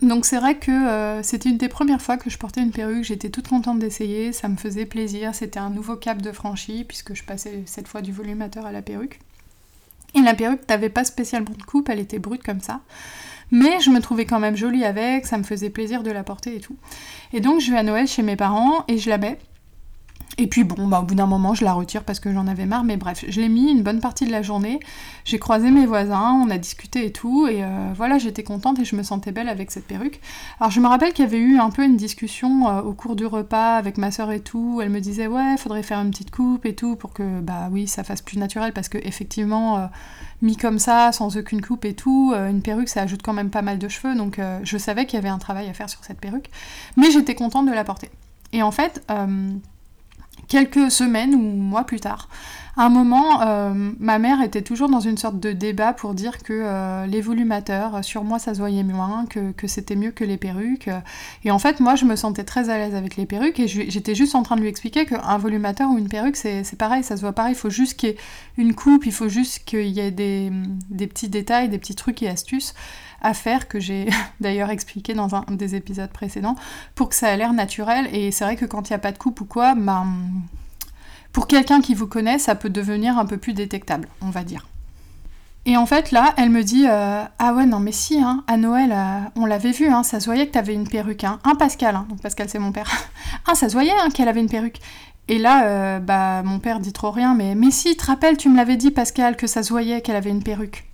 Donc 0.00 0.26
c'est 0.26 0.38
vrai 0.38 0.58
que 0.58 1.20
c'était 1.24 1.48
une 1.48 1.56
des 1.56 1.68
premières 1.68 2.00
fois 2.00 2.16
que 2.16 2.30
je 2.30 2.38
portais 2.38 2.60
une 2.60 2.70
perruque, 2.70 3.02
j'étais 3.02 3.30
toute 3.30 3.48
contente 3.48 3.80
d'essayer, 3.80 4.32
ça 4.32 4.46
me 4.46 4.56
faisait 4.56 4.86
plaisir, 4.86 5.34
c'était 5.34 5.58
un 5.58 5.70
nouveau 5.70 5.96
cap 5.96 6.22
de 6.22 6.30
franchi 6.30 6.84
puisque 6.84 7.14
je 7.14 7.24
passais 7.24 7.64
cette 7.66 7.88
fois 7.88 8.00
du 8.00 8.12
volumateur 8.12 8.64
à 8.64 8.70
la 8.70 8.80
perruque. 8.80 9.18
Et 10.14 10.20
la 10.20 10.34
perruque 10.34 10.68
n'avait 10.68 10.88
pas 10.88 11.04
spécialement 11.04 11.54
de 11.56 11.62
coupe, 11.62 11.88
elle 11.88 12.00
était 12.00 12.18
brute 12.18 12.42
comme 12.42 12.60
ça. 12.60 12.80
Mais 13.50 13.80
je 13.80 13.90
me 13.90 14.00
trouvais 14.00 14.24
quand 14.24 14.40
même 14.40 14.56
jolie 14.56 14.84
avec, 14.84 15.26
ça 15.26 15.38
me 15.38 15.42
faisait 15.42 15.70
plaisir 15.70 16.02
de 16.02 16.10
la 16.10 16.24
porter 16.24 16.56
et 16.56 16.60
tout. 16.60 16.76
Et 17.32 17.40
donc 17.40 17.60
je 17.60 17.70
vais 17.70 17.78
à 17.78 17.82
Noël 17.82 18.06
chez 18.06 18.22
mes 18.22 18.36
parents 18.36 18.84
et 18.88 18.98
je 18.98 19.10
la 19.10 19.18
mets. 19.18 19.38
Et 20.36 20.48
puis 20.48 20.64
bon, 20.64 20.88
bah, 20.88 21.00
au 21.00 21.04
bout 21.04 21.14
d'un 21.14 21.26
moment, 21.26 21.54
je 21.54 21.64
la 21.64 21.72
retire 21.72 22.02
parce 22.02 22.18
que 22.18 22.32
j'en 22.32 22.48
avais 22.48 22.66
marre, 22.66 22.82
mais 22.82 22.96
bref, 22.96 23.24
je 23.28 23.40
l'ai 23.40 23.48
mis 23.48 23.70
une 23.70 23.82
bonne 23.82 24.00
partie 24.00 24.26
de 24.26 24.32
la 24.32 24.42
journée. 24.42 24.80
J'ai 25.24 25.38
croisé 25.38 25.70
mes 25.70 25.86
voisins, 25.86 26.32
on 26.44 26.50
a 26.50 26.58
discuté 26.58 27.06
et 27.06 27.12
tout, 27.12 27.46
et 27.46 27.62
euh, 27.62 27.92
voilà, 27.94 28.18
j'étais 28.18 28.42
contente 28.42 28.80
et 28.80 28.84
je 28.84 28.96
me 28.96 29.04
sentais 29.04 29.30
belle 29.30 29.48
avec 29.48 29.70
cette 29.70 29.86
perruque. 29.86 30.20
Alors 30.58 30.72
je 30.72 30.80
me 30.80 30.88
rappelle 30.88 31.12
qu'il 31.12 31.24
y 31.24 31.28
avait 31.28 31.38
eu 31.38 31.58
un 31.58 31.70
peu 31.70 31.84
une 31.84 31.96
discussion 31.96 32.68
euh, 32.68 32.82
au 32.82 32.94
cours 32.94 33.14
du 33.14 33.26
repas 33.26 33.76
avec 33.76 33.96
ma 33.96 34.10
soeur 34.10 34.32
et 34.32 34.40
tout. 34.40 34.80
Elle 34.82 34.90
me 34.90 35.00
disait 35.00 35.28
ouais, 35.28 35.56
faudrait 35.56 35.84
faire 35.84 36.00
une 36.00 36.10
petite 36.10 36.32
coupe 36.32 36.66
et 36.66 36.74
tout 36.74 36.96
pour 36.96 37.12
que 37.12 37.40
bah 37.40 37.68
oui, 37.70 37.86
ça 37.86 38.02
fasse 38.02 38.20
plus 38.20 38.38
naturel 38.38 38.72
parce 38.72 38.88
que 38.88 38.98
effectivement, 38.98 39.78
euh, 39.78 39.86
mis 40.42 40.56
comme 40.56 40.80
ça, 40.80 41.12
sans 41.12 41.36
aucune 41.36 41.62
coupe 41.62 41.84
et 41.84 41.94
tout, 41.94 42.34
une 42.34 42.60
perruque 42.60 42.88
ça 42.88 43.02
ajoute 43.02 43.22
quand 43.22 43.32
même 43.32 43.50
pas 43.50 43.62
mal 43.62 43.78
de 43.78 43.88
cheveux, 43.88 44.14
donc 44.14 44.38
je 44.62 44.76
savais 44.76 45.06
qu'il 45.06 45.14
y 45.16 45.18
avait 45.18 45.30
un 45.30 45.38
travail 45.38 45.68
à 45.70 45.72
faire 45.72 45.88
sur 45.88 46.04
cette 46.04 46.20
perruque, 46.20 46.50
mais 46.96 47.10
j'étais 47.10 47.34
contente 47.34 47.66
de 47.66 47.72
la 47.72 47.82
porter. 47.82 48.10
Et 48.52 48.62
en 48.62 48.70
fait 48.70 49.02
quelques 50.48 50.90
semaines 50.90 51.34
ou 51.34 51.38
mois 51.38 51.84
plus 51.84 52.00
tard. 52.00 52.28
À 52.76 52.86
un 52.86 52.88
moment, 52.88 53.40
euh, 53.42 53.72
ma 54.00 54.18
mère 54.18 54.42
était 54.42 54.62
toujours 54.62 54.88
dans 54.88 54.98
une 55.00 55.16
sorte 55.16 55.38
de 55.38 55.52
débat 55.52 55.92
pour 55.92 56.12
dire 56.12 56.38
que 56.38 56.52
euh, 56.52 57.06
les 57.06 57.20
volumateurs, 57.20 58.04
sur 58.04 58.24
moi 58.24 58.40
ça 58.40 58.52
se 58.52 58.58
voyait 58.58 58.82
moins, 58.82 59.26
que, 59.26 59.52
c'était 59.68 59.94
mieux 59.94 60.10
que 60.10 60.24
les 60.24 60.36
perruques. 60.36 60.90
Et 61.44 61.52
en 61.52 61.60
fait, 61.60 61.78
moi 61.78 61.94
je 61.94 62.04
me 62.04 62.16
sentais 62.16 62.42
très 62.42 62.70
à 62.70 62.78
l'aise 62.78 62.96
avec 62.96 63.16
les 63.16 63.26
perruques 63.26 63.60
et 63.60 63.68
j'étais 63.68 64.16
juste 64.16 64.34
en 64.34 64.42
train 64.42 64.56
de 64.56 64.60
lui 64.60 64.68
expliquer 64.68 65.06
qu'un 65.06 65.38
volumateur 65.38 65.88
ou 65.90 65.98
une 65.98 66.08
perruque 66.08 66.36
c'est 66.36 66.76
pareil, 66.76 67.04
ça 67.04 67.16
se 67.16 67.20
voit 67.20 67.32
pareil, 67.32 67.52
il 67.52 67.58
faut 67.58 67.70
juste 67.70 67.96
qu'il 67.96 68.08
y 68.08 68.12
ait 68.12 68.18
une 68.56 68.74
coupe, 68.74 69.06
il 69.06 69.12
faut 69.12 69.28
juste 69.28 69.64
qu'il 69.64 69.86
y 69.86 70.00
ait 70.00 70.10
des, 70.10 70.50
des 70.90 71.06
petits 71.06 71.28
détails, 71.28 71.68
des 71.68 71.78
petits 71.78 71.94
trucs 71.94 72.22
et 72.24 72.28
astuces 72.28 72.74
à 73.22 73.34
faire, 73.34 73.68
que 73.68 73.80
j'ai 73.80 74.06
d'ailleurs 74.40 74.70
expliqué 74.70 75.14
dans 75.14 75.34
un 75.34 75.44
des 75.48 75.76
épisodes 75.76 76.10
précédents, 76.10 76.56
pour 76.94 77.08
que 77.08 77.14
ça 77.14 77.30
ait 77.30 77.36
l'air 77.36 77.52
naturel. 77.52 78.08
Et 78.12 78.30
c'est 78.30 78.44
vrai 78.44 78.56
que 78.56 78.66
quand 78.66 78.88
il 78.88 78.92
n'y 78.92 78.96
a 78.96 79.00
pas 79.00 79.12
de 79.12 79.18
coupe 79.18 79.40
ou 79.40 79.46
quoi, 79.46 79.74
ben, 79.74 80.06
pour 81.34 81.48
quelqu'un 81.48 81.80
qui 81.80 81.94
vous 81.94 82.06
connaît, 82.06 82.38
ça 82.38 82.54
peut 82.54 82.70
devenir 82.70 83.18
un 83.18 83.26
peu 83.26 83.36
plus 83.36 83.54
détectable, 83.54 84.08
on 84.22 84.30
va 84.30 84.44
dire. 84.44 84.68
Et 85.66 85.76
en 85.76 85.84
fait, 85.84 86.12
là, 86.12 86.32
elle 86.36 86.48
me 86.48 86.62
dit 86.62 86.86
euh, 86.88 87.24
Ah 87.40 87.54
ouais, 87.54 87.66
non, 87.66 87.80
mais 87.80 87.90
si, 87.90 88.20
hein, 88.20 88.44
à 88.46 88.56
Noël, 88.56 88.92
euh, 88.92 89.18
on 89.34 89.44
l'avait 89.44 89.72
vu, 89.72 89.88
hein, 89.88 90.04
ça 90.04 90.20
se 90.20 90.26
voyait 90.26 90.46
que 90.46 90.52
t'avais 90.52 90.74
une 90.74 90.88
perruque. 90.88 91.24
Hein. 91.24 91.40
Un 91.42 91.56
Pascal, 91.56 91.96
hein, 91.96 92.06
donc 92.08 92.20
Pascal, 92.20 92.48
c'est 92.48 92.60
mon 92.60 92.70
père. 92.70 92.88
ah, 93.46 93.56
ça 93.56 93.68
se 93.68 93.74
voyait 93.74 93.90
hein, 93.90 94.10
qu'elle 94.14 94.28
avait 94.28 94.40
une 94.40 94.48
perruque. 94.48 94.78
Et 95.26 95.38
là, 95.38 95.66
euh, 95.66 95.98
bah, 95.98 96.44
mon 96.44 96.60
père 96.60 96.78
dit 96.78 96.92
trop 96.92 97.10
rien, 97.10 97.34
mais, 97.34 97.56
mais 97.56 97.72
si, 97.72 97.96
te 97.96 98.06
rappelles, 98.06 98.36
tu 98.36 98.48
me 98.48 98.56
l'avais 98.56 98.76
dit, 98.76 98.92
Pascal, 98.92 99.36
que 99.36 99.48
ça 99.48 99.64
se 99.64 99.70
voyait 99.70 100.02
qu'elle 100.02 100.16
avait 100.16 100.30
une 100.30 100.42
perruque. 100.42 100.84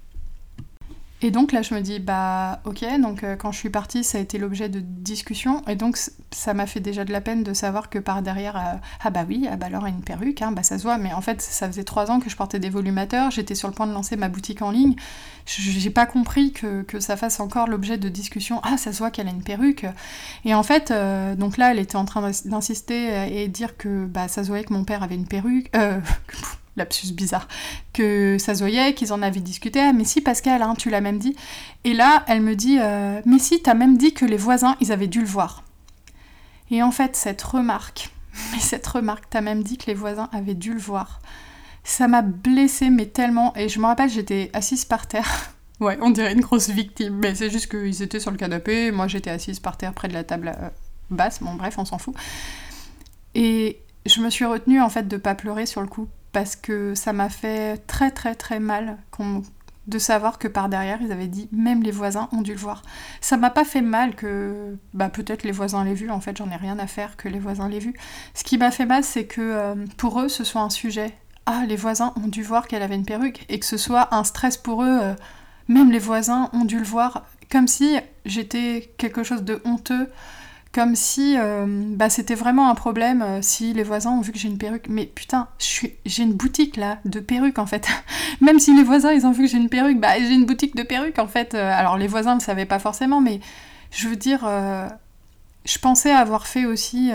Et 1.22 1.30
donc 1.30 1.52
là, 1.52 1.60
je 1.60 1.74
me 1.74 1.80
dis, 1.80 1.98
bah 1.98 2.60
ok, 2.64 2.82
donc 3.00 3.24
euh, 3.24 3.36
quand 3.36 3.52
je 3.52 3.58
suis 3.58 3.68
partie, 3.68 4.04
ça 4.04 4.16
a 4.16 4.20
été 4.22 4.38
l'objet 4.38 4.70
de 4.70 4.80
discussion, 4.80 5.62
et 5.68 5.76
donc 5.76 5.98
ça 6.30 6.54
m'a 6.54 6.66
fait 6.66 6.80
déjà 6.80 7.04
de 7.04 7.12
la 7.12 7.20
peine 7.20 7.42
de 7.42 7.52
savoir 7.52 7.90
que 7.90 7.98
par 7.98 8.22
derrière, 8.22 8.56
euh, 8.56 8.78
ah 9.04 9.10
bah 9.10 9.24
oui, 9.28 9.46
ah 9.50 9.56
bah 9.56 9.66
alors 9.66 9.84
une 9.84 10.00
perruque, 10.00 10.40
hein, 10.40 10.50
bah 10.50 10.62
ça 10.62 10.78
se 10.78 10.82
voit, 10.82 10.96
mais 10.96 11.12
en 11.12 11.20
fait, 11.20 11.42
ça 11.42 11.66
faisait 11.66 11.84
trois 11.84 12.10
ans 12.10 12.20
que 12.20 12.30
je 12.30 12.36
portais 12.36 12.58
des 12.58 12.70
volumateurs, 12.70 13.30
j'étais 13.30 13.54
sur 13.54 13.68
le 13.68 13.74
point 13.74 13.86
de 13.86 13.92
lancer 13.92 14.16
ma 14.16 14.30
boutique 14.30 14.62
en 14.62 14.70
ligne, 14.70 14.94
j'ai 15.44 15.90
pas 15.90 16.06
compris 16.06 16.52
que, 16.52 16.86
ça 17.00 17.16
fasse 17.16 17.38
encore 17.40 17.68
l'objet 17.68 17.98
de 17.98 18.08
discussion, 18.08 18.60
ah 18.62 18.78
ça 18.78 18.92
se 18.92 18.98
voit 18.98 19.10
qu'elle 19.10 19.28
a 19.28 19.30
une 19.30 19.42
perruque, 19.42 19.84
et 20.46 20.54
en 20.54 20.62
fait, 20.62 20.90
euh, 20.90 21.34
donc 21.34 21.58
là, 21.58 21.72
elle 21.72 21.78
était 21.78 21.96
en 21.96 22.06
train 22.06 22.30
d'insister 22.46 23.26
et 23.30 23.48
dire 23.48 23.76
que 23.76 24.06
bah 24.06 24.28
ça 24.28 24.42
se 24.42 24.48
voyait 24.48 24.64
que 24.64 24.72
mon 24.72 24.84
père 24.84 25.02
avait 25.02 25.16
une 25.16 25.26
perruque, 25.26 25.70
lapsus 26.76 27.12
bizarre, 27.12 27.48
que 27.92 28.36
ça 28.38 28.54
se 28.54 28.90
qu'ils 28.92 29.12
en 29.12 29.22
avaient 29.22 29.40
discuté. 29.40 29.80
Ah, 29.80 29.92
mais 29.92 30.04
si, 30.04 30.20
Pascal, 30.20 30.62
hein, 30.62 30.74
tu 30.76 30.90
l'as 30.90 31.00
même 31.00 31.18
dit. 31.18 31.36
Et 31.84 31.92
là, 31.92 32.24
elle 32.28 32.40
me 32.40 32.54
dit 32.54 32.78
euh, 32.80 33.20
Mais 33.26 33.38
si, 33.38 33.60
t'as 33.62 33.74
même 33.74 33.96
dit 33.96 34.14
que 34.14 34.24
les 34.24 34.36
voisins, 34.36 34.76
ils 34.80 34.92
avaient 34.92 35.08
dû 35.08 35.20
le 35.20 35.26
voir. 35.26 35.64
Et 36.70 36.82
en 36.82 36.90
fait, 36.90 37.16
cette 37.16 37.42
remarque, 37.42 38.10
mais 38.52 38.60
cette 38.60 38.86
remarque, 38.86 39.24
t'as 39.30 39.40
même 39.40 39.62
dit 39.62 39.78
que 39.78 39.86
les 39.86 39.94
voisins 39.94 40.28
avaient 40.32 40.54
dû 40.54 40.72
le 40.72 40.80
voir. 40.80 41.20
Ça 41.82 42.08
m'a 42.08 42.22
blessée, 42.22 42.90
mais 42.90 43.06
tellement. 43.06 43.54
Et 43.56 43.68
je 43.68 43.80
me 43.80 43.86
rappelle, 43.86 44.10
j'étais 44.10 44.50
assise 44.52 44.84
par 44.84 45.06
terre. 45.06 45.52
ouais, 45.80 45.98
on 46.00 46.10
dirait 46.10 46.32
une 46.32 46.40
grosse 46.40 46.68
victime. 46.68 47.18
Mais 47.22 47.34
c'est 47.34 47.50
juste 47.50 47.70
qu'ils 47.70 48.02
étaient 48.02 48.20
sur 48.20 48.30
le 48.30 48.36
canapé, 48.36 48.90
moi 48.92 49.08
j'étais 49.08 49.30
assise 49.30 49.60
par 49.60 49.76
terre 49.76 49.92
près 49.92 50.08
de 50.08 50.14
la 50.14 50.24
table 50.24 50.52
euh, 50.56 50.68
basse. 51.10 51.42
Bon, 51.42 51.54
bref, 51.54 51.78
on 51.78 51.84
s'en 51.84 51.98
fout. 51.98 52.14
Et 53.34 53.80
je 54.06 54.20
me 54.20 54.30
suis 54.30 54.44
retenue 54.44 54.80
en 54.80 54.88
fait 54.88 55.08
de 55.08 55.16
pas 55.16 55.34
pleurer 55.34 55.66
sur 55.66 55.80
le 55.80 55.86
coup 55.86 56.08
parce 56.32 56.56
que 56.56 56.94
ça 56.94 57.12
m'a 57.12 57.28
fait 57.28 57.78
très 57.86 58.10
très 58.10 58.34
très 58.34 58.60
mal 58.60 58.98
de 59.86 59.98
savoir 59.98 60.38
que 60.38 60.48
par 60.48 60.68
derrière 60.68 61.02
ils 61.02 61.12
avaient 61.12 61.26
dit 61.26 61.48
même 61.52 61.82
les 61.82 61.90
voisins 61.90 62.28
ont 62.32 62.42
dû 62.42 62.52
le 62.52 62.58
voir. 62.58 62.82
Ça 63.20 63.36
m'a 63.36 63.50
pas 63.50 63.64
fait 63.64 63.80
mal 63.80 64.14
que 64.14 64.76
bah 64.94 65.08
peut-être 65.08 65.42
les 65.42 65.52
voisins 65.52 65.84
l'aient 65.84 65.94
vu, 65.94 66.10
en 66.10 66.20
fait 66.20 66.36
j'en 66.36 66.50
ai 66.50 66.56
rien 66.56 66.78
à 66.78 66.86
faire 66.86 67.16
que 67.16 67.28
les 67.28 67.38
voisins 67.38 67.68
l'aient 67.68 67.78
vu. 67.78 67.94
Ce 68.34 68.44
qui 68.44 68.58
m'a 68.58 68.70
fait 68.70 68.86
mal 68.86 69.04
c'est 69.04 69.24
que 69.24 69.40
euh, 69.40 69.74
pour 69.96 70.20
eux 70.20 70.28
ce 70.28 70.44
soit 70.44 70.62
un 70.62 70.70
sujet. 70.70 71.12
Ah 71.46 71.64
les 71.66 71.76
voisins 71.76 72.12
ont 72.16 72.28
dû 72.28 72.42
voir 72.42 72.68
qu'elle 72.68 72.82
avait 72.82 72.94
une 72.94 73.06
perruque 73.06 73.44
et 73.48 73.58
que 73.58 73.66
ce 73.66 73.76
soit 73.76 74.14
un 74.14 74.24
stress 74.24 74.56
pour 74.56 74.84
eux. 74.84 74.98
Euh, 75.02 75.14
même 75.68 75.90
les 75.90 75.98
voisins 75.98 76.50
ont 76.52 76.64
dû 76.64 76.78
le 76.78 76.84
voir 76.84 77.24
comme 77.50 77.68
si 77.68 77.96
j'étais 78.24 78.92
quelque 78.96 79.22
chose 79.22 79.42
de 79.42 79.60
honteux, 79.64 80.08
comme 80.72 80.94
si 80.94 81.36
euh, 81.36 81.66
bah, 81.66 82.10
c'était 82.10 82.36
vraiment 82.36 82.70
un 82.70 82.74
problème 82.76 83.22
euh, 83.22 83.42
si 83.42 83.72
les 83.72 83.82
voisins 83.82 84.12
ont 84.12 84.20
vu 84.20 84.30
que 84.32 84.38
j'ai 84.38 84.48
une 84.48 84.58
perruque. 84.58 84.86
Mais 84.88 85.06
putain, 85.06 85.48
j'ai 85.58 86.22
une 86.22 86.34
boutique 86.34 86.76
là 86.76 86.98
de 87.04 87.18
perruques 87.18 87.58
en 87.58 87.66
fait. 87.66 87.88
Même 88.40 88.60
si 88.60 88.74
les 88.74 88.84
voisins 88.84 89.12
ils 89.12 89.26
ont 89.26 89.32
vu 89.32 89.44
que 89.44 89.50
j'ai 89.50 89.58
une 89.58 89.68
perruque, 89.68 89.98
bah 89.98 90.18
j'ai 90.18 90.32
une 90.32 90.46
boutique 90.46 90.76
de 90.76 90.82
perruques 90.82 91.18
en 91.18 91.26
fait. 91.26 91.54
Euh, 91.54 91.72
alors 91.72 91.98
les 91.98 92.06
voisins 92.06 92.36
ne 92.36 92.40
savaient 92.40 92.66
pas 92.66 92.78
forcément, 92.78 93.20
mais 93.20 93.40
je 93.90 94.08
veux 94.08 94.16
dire, 94.16 94.48
je 95.64 95.78
pensais 95.80 96.12
avoir 96.12 96.46
fait 96.46 96.64
aussi, 96.64 97.10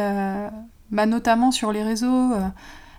bah, 0.92 1.06
notamment 1.06 1.52
sur 1.52 1.72
les 1.72 1.84
réseaux 1.84 2.34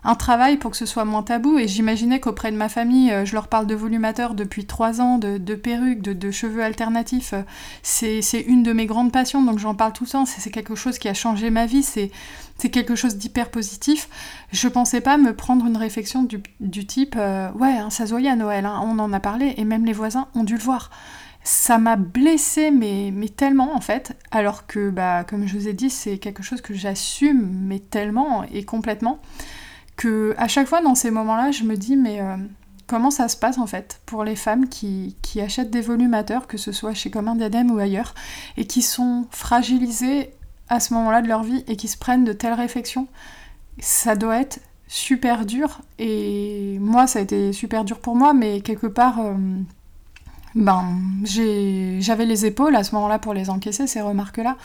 un 0.06 0.14
travail 0.14 0.56
pour 0.56 0.70
que 0.70 0.76
ce 0.76 0.86
soit 0.86 1.04
moins 1.04 1.22
tabou. 1.22 1.58
Et 1.58 1.66
j'imaginais 1.66 2.20
qu'auprès 2.20 2.52
de 2.52 2.56
ma 2.56 2.68
famille, 2.68 3.12
euh, 3.12 3.24
je 3.24 3.34
leur 3.34 3.48
parle 3.48 3.66
de 3.66 3.74
volumateur 3.74 4.34
depuis 4.34 4.64
trois 4.64 5.00
ans, 5.00 5.18
de, 5.18 5.54
perruques, 5.54 6.00
de, 6.00 6.30
cheveux 6.30 6.62
alternatifs. 6.62 7.34
Euh, 7.34 7.42
c'est 7.82 8.40
une 8.46 8.62
de 8.62 8.72
mes 8.72 8.86
grandes 8.86 9.12
passions, 9.12 9.42
donc 9.42 9.58
j'en 9.58 9.74
parle 9.74 9.92
tout 9.92 10.04
le 10.04 10.10
temps. 10.10 10.24
C'est 10.24 10.50
quelque 10.50 10.76
chose 10.76 10.98
qui 10.98 11.08
a 11.08 11.14
changé 11.14 11.50
ma 11.50 11.66
vie. 11.66 11.82
C'est 11.82 12.10
quelque 12.70 12.94
chose 12.94 13.16
d'hyper 13.16 13.50
positif. 13.50 14.08
Je 14.52 14.68
pensais 14.68 15.00
pas 15.00 15.18
me 15.18 15.34
prendre 15.34 15.66
une 15.66 15.76
réflexion 15.76 16.22
du, 16.22 16.86
type 16.86 17.16
euh, 17.18 17.50
Ouais, 17.52 17.74
ça 17.90 18.06
se 18.06 18.10
voyait 18.10 18.30
à 18.30 18.36
Noël, 18.36 18.64
hein, 18.64 18.80
on 18.84 18.98
en 19.00 19.12
a 19.12 19.20
parlé, 19.20 19.54
et 19.56 19.64
même 19.64 19.84
les 19.84 19.92
voisins 19.92 20.28
ont 20.34 20.44
dû 20.44 20.54
le 20.54 20.62
voir 20.62 20.90
ça 21.48 21.78
m'a 21.78 21.94
blessée, 21.94 22.72
mais, 22.72 23.12
mais 23.14 23.28
tellement 23.28 23.76
en 23.76 23.80
fait, 23.80 24.16
alors 24.32 24.66
que, 24.66 24.90
bah, 24.90 25.22
comme 25.22 25.46
je 25.46 25.56
vous 25.56 25.68
ai 25.68 25.74
dit, 25.74 25.90
c'est 25.90 26.18
quelque 26.18 26.42
chose 26.42 26.60
que 26.60 26.74
j'assume, 26.74 27.48
mais 27.52 27.78
tellement 27.78 28.42
et 28.52 28.64
complètement 28.64 29.20
que 29.96 30.34
à 30.38 30.48
chaque 30.48 30.68
fois 30.68 30.80
dans 30.80 30.94
ces 30.94 31.10
moments-là, 31.10 31.50
je 31.50 31.64
me 31.64 31.76
dis 31.76 31.96
mais 31.96 32.20
euh, 32.20 32.36
comment 32.86 33.10
ça 33.10 33.28
se 33.28 33.36
passe 33.36 33.58
en 33.58 33.66
fait 33.66 34.00
pour 34.06 34.24
les 34.24 34.36
femmes 34.36 34.68
qui, 34.68 35.16
achètent 35.40 35.70
des 35.70 35.82
volumateurs, 35.82 36.46
que 36.46 36.56
ce 36.56 36.72
soit 36.72 36.94
chez 36.94 37.10
Commun 37.10 37.34
Diadème 37.34 37.70
ou 37.70 37.78
ailleurs, 37.78 38.14
et 38.56 38.66
qui 38.66 38.80
sont 38.80 39.26
fragilisées 39.30 40.30
à 40.68 40.80
ce 40.80 40.94
moment-là 40.94 41.20
de 41.20 41.28
leur 41.28 41.42
vie 41.42 41.62
et 41.68 41.76
qui 41.76 41.88
se 41.88 41.98
prennent 41.98 42.24
de 42.24 42.32
telles 42.32 42.54
réflexions? 42.54 43.06
Ça 43.78 44.16
doit 44.16 44.40
être 44.40 44.60
super 44.88 45.44
dur 45.44 45.80
et 45.98 46.78
moi 46.80 47.06
ça 47.06 47.18
a 47.18 47.22
été 47.22 47.52
super 47.52 47.84
dur 47.84 47.98
pour 47.98 48.16
moi, 48.16 48.32
mais 48.34 48.60
quelque 48.60 48.86
part. 48.86 49.20
Euh, 49.20 49.34
ben, 50.54 50.98
j'avais 51.22 52.24
les 52.24 52.46
épaules 52.46 52.74
à 52.76 52.82
ce 52.82 52.94
moment-là 52.94 53.18
pour 53.18 53.34
les 53.34 53.50
encaisser, 53.50 53.86
ces 53.86 54.00
remarques-là. 54.00 54.56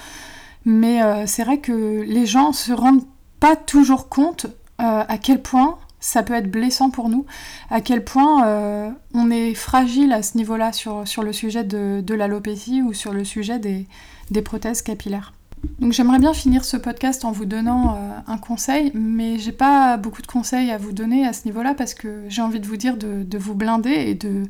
Mais 0.63 1.03
euh, 1.03 1.25
c'est 1.27 1.43
vrai 1.43 1.59
que 1.59 2.01
les 2.07 2.25
gens 2.25 2.53
se 2.53 2.71
rendent 2.71 3.05
pas 3.41 3.57
toujours 3.57 4.07
compte 4.07 4.47
euh, 4.81 5.03
à 5.07 5.17
quel 5.17 5.41
point 5.41 5.77
ça 5.99 6.23
peut 6.23 6.33
être 6.33 6.49
blessant 6.49 6.89
pour 6.89 7.09
nous, 7.09 7.25
à 7.69 7.79
quel 7.81 8.03
point 8.03 8.47
euh, 8.47 8.89
on 9.13 9.29
est 9.29 9.53
fragile 9.53 10.11
à 10.13 10.23
ce 10.23 10.35
niveau-là 10.35 10.73
sur, 10.73 11.07
sur 11.07 11.21
le 11.21 11.31
sujet 11.31 11.63
de, 11.63 12.01
de 12.01 12.13
l'alopécie 12.15 12.81
ou 12.81 12.93
sur 12.93 13.13
le 13.13 13.23
sujet 13.23 13.59
des, 13.59 14.41
prothèses 14.41 14.81
capillaires. 14.81 15.33
Donc 15.79 15.93
j'aimerais 15.93 16.17
bien 16.17 16.33
finir 16.33 16.65
ce 16.65 16.75
podcast 16.75 17.23
en 17.23 17.31
vous 17.31 17.45
donnant 17.45 17.93
euh, 17.93 18.09
un 18.25 18.37
conseil, 18.39 18.91
mais 18.95 19.37
j'ai 19.37 19.51
pas 19.51 19.97
beaucoup 19.97 20.23
de 20.23 20.27
conseils 20.27 20.71
à 20.71 20.79
vous 20.79 20.91
donner 20.91 21.27
à 21.27 21.33
ce 21.33 21.45
niveau-là 21.45 21.75
parce 21.75 21.93
que 21.93 22.23
j'ai 22.27 22.41
envie 22.41 22.59
de 22.59 22.65
vous 22.65 22.77
dire 22.77 22.97
de 22.97 23.37
vous 23.37 23.53
blinder 23.53 23.91
et 23.91 24.15
de, 24.15 24.45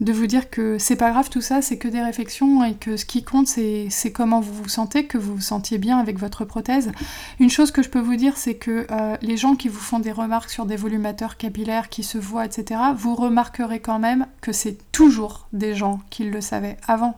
de 0.00 0.12
vous 0.12 0.26
dire 0.26 0.48
que 0.48 0.78
c'est 0.78 0.96
pas 0.96 1.10
grave 1.10 1.28
tout 1.28 1.40
ça, 1.40 1.60
c'est 1.60 1.76
que 1.76 1.88
des 1.88 2.00
réflexions 2.00 2.62
et 2.64 2.74
que 2.74 2.96
ce 2.96 3.04
qui 3.04 3.24
compte 3.24 3.48
c'est 3.48 4.12
comment 4.12 4.40
vous 4.40 4.52
vous 4.54 4.68
sentez, 4.68 5.06
que 5.06 5.18
vous 5.18 5.36
vous 5.36 5.40
sentiez 5.40 5.78
bien 5.78 5.98
avec 5.98 6.18
votre 6.18 6.44
prothèse. 6.44 6.92
Une 7.40 7.50
chose 7.50 7.72
que 7.72 7.82
je 7.82 7.88
peux 7.88 7.98
vous 7.98 8.16
dire 8.16 8.36
c'est 8.36 8.54
que 8.54 8.86
euh, 8.90 9.16
les 9.22 9.36
gens 9.36 9.56
qui 9.56 9.68
vous 9.68 9.80
font 9.80 9.98
des 9.98 10.12
remarques 10.12 10.50
sur 10.50 10.66
des 10.66 10.76
volumateurs 10.76 11.36
capillaires 11.36 11.88
qui 11.88 12.04
se 12.04 12.18
voient, 12.18 12.44
etc., 12.44 12.80
vous 12.96 13.14
remarquerez 13.14 13.80
quand 13.80 13.98
même 13.98 14.26
que 14.40 14.52
c'est 14.52 14.78
toujours 14.92 15.48
des 15.52 15.74
gens 15.74 16.00
qui 16.10 16.24
le 16.24 16.40
savaient 16.40 16.76
avant. 16.86 17.16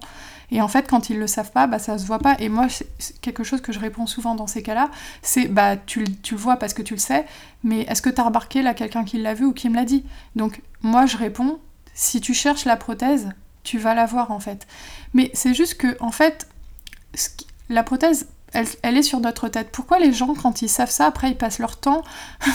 Et 0.52 0.60
en 0.60 0.68
fait, 0.68 0.88
quand 0.88 1.10
ils 1.10 1.18
le 1.18 1.26
savent 1.26 1.52
pas, 1.52 1.66
bah 1.66 1.78
ça 1.78 1.96
se 1.96 2.06
voit 2.06 2.18
pas. 2.18 2.36
Et 2.40 2.48
moi, 2.48 2.66
quelque 3.20 3.44
chose 3.44 3.60
que 3.60 3.72
je 3.72 3.78
réponds 3.78 4.06
souvent 4.06 4.34
dans 4.34 4.46
ces 4.46 4.62
cas-là, 4.62 4.90
c'est 5.22 5.46
bah 5.46 5.76
tu, 5.76 6.04
tu, 6.22 6.34
le 6.34 6.40
vois 6.40 6.56
parce 6.56 6.74
que 6.74 6.82
tu 6.82 6.94
le 6.94 7.00
sais, 7.00 7.24
mais 7.62 7.82
est-ce 7.82 8.02
que 8.02 8.10
tu 8.10 8.20
as 8.20 8.24
remarqué 8.24 8.62
là 8.62 8.74
quelqu'un 8.74 9.04
qui 9.04 9.18
l'a 9.18 9.34
vu 9.34 9.44
ou 9.44 9.52
qui 9.52 9.68
me 9.68 9.76
l'a 9.76 9.84
dit? 9.84 10.04
Donc 10.34 10.60
moi, 10.82 11.06
je 11.06 11.16
réponds, 11.16 11.60
si 11.94 12.20
tu 12.20 12.34
cherches 12.34 12.64
la 12.64 12.76
prothèse, 12.76 13.30
tu 13.62 13.78
vas 13.78 13.94
la 13.94 14.06
voir 14.06 14.30
en 14.30 14.40
fait. 14.40 14.66
Mais 15.14 15.30
c'est 15.34 15.54
juste 15.54 15.74
que, 15.74 15.96
en 16.00 16.10
fait, 16.10 16.48
la 17.68 17.82
prothèse, 17.82 18.28
elle, 18.52 18.96
est 18.96 19.02
sur 19.02 19.20
notre 19.20 19.48
tête. 19.48 19.68
Pourquoi 19.70 19.98
les 19.98 20.12
gens, 20.12 20.34
quand 20.34 20.62
ils 20.62 20.68
savent 20.68 20.90
ça, 20.90 21.06
après 21.06 21.30
ils 21.30 21.36
passent 21.36 21.58
leur 21.58 21.76
temps, 21.76 22.02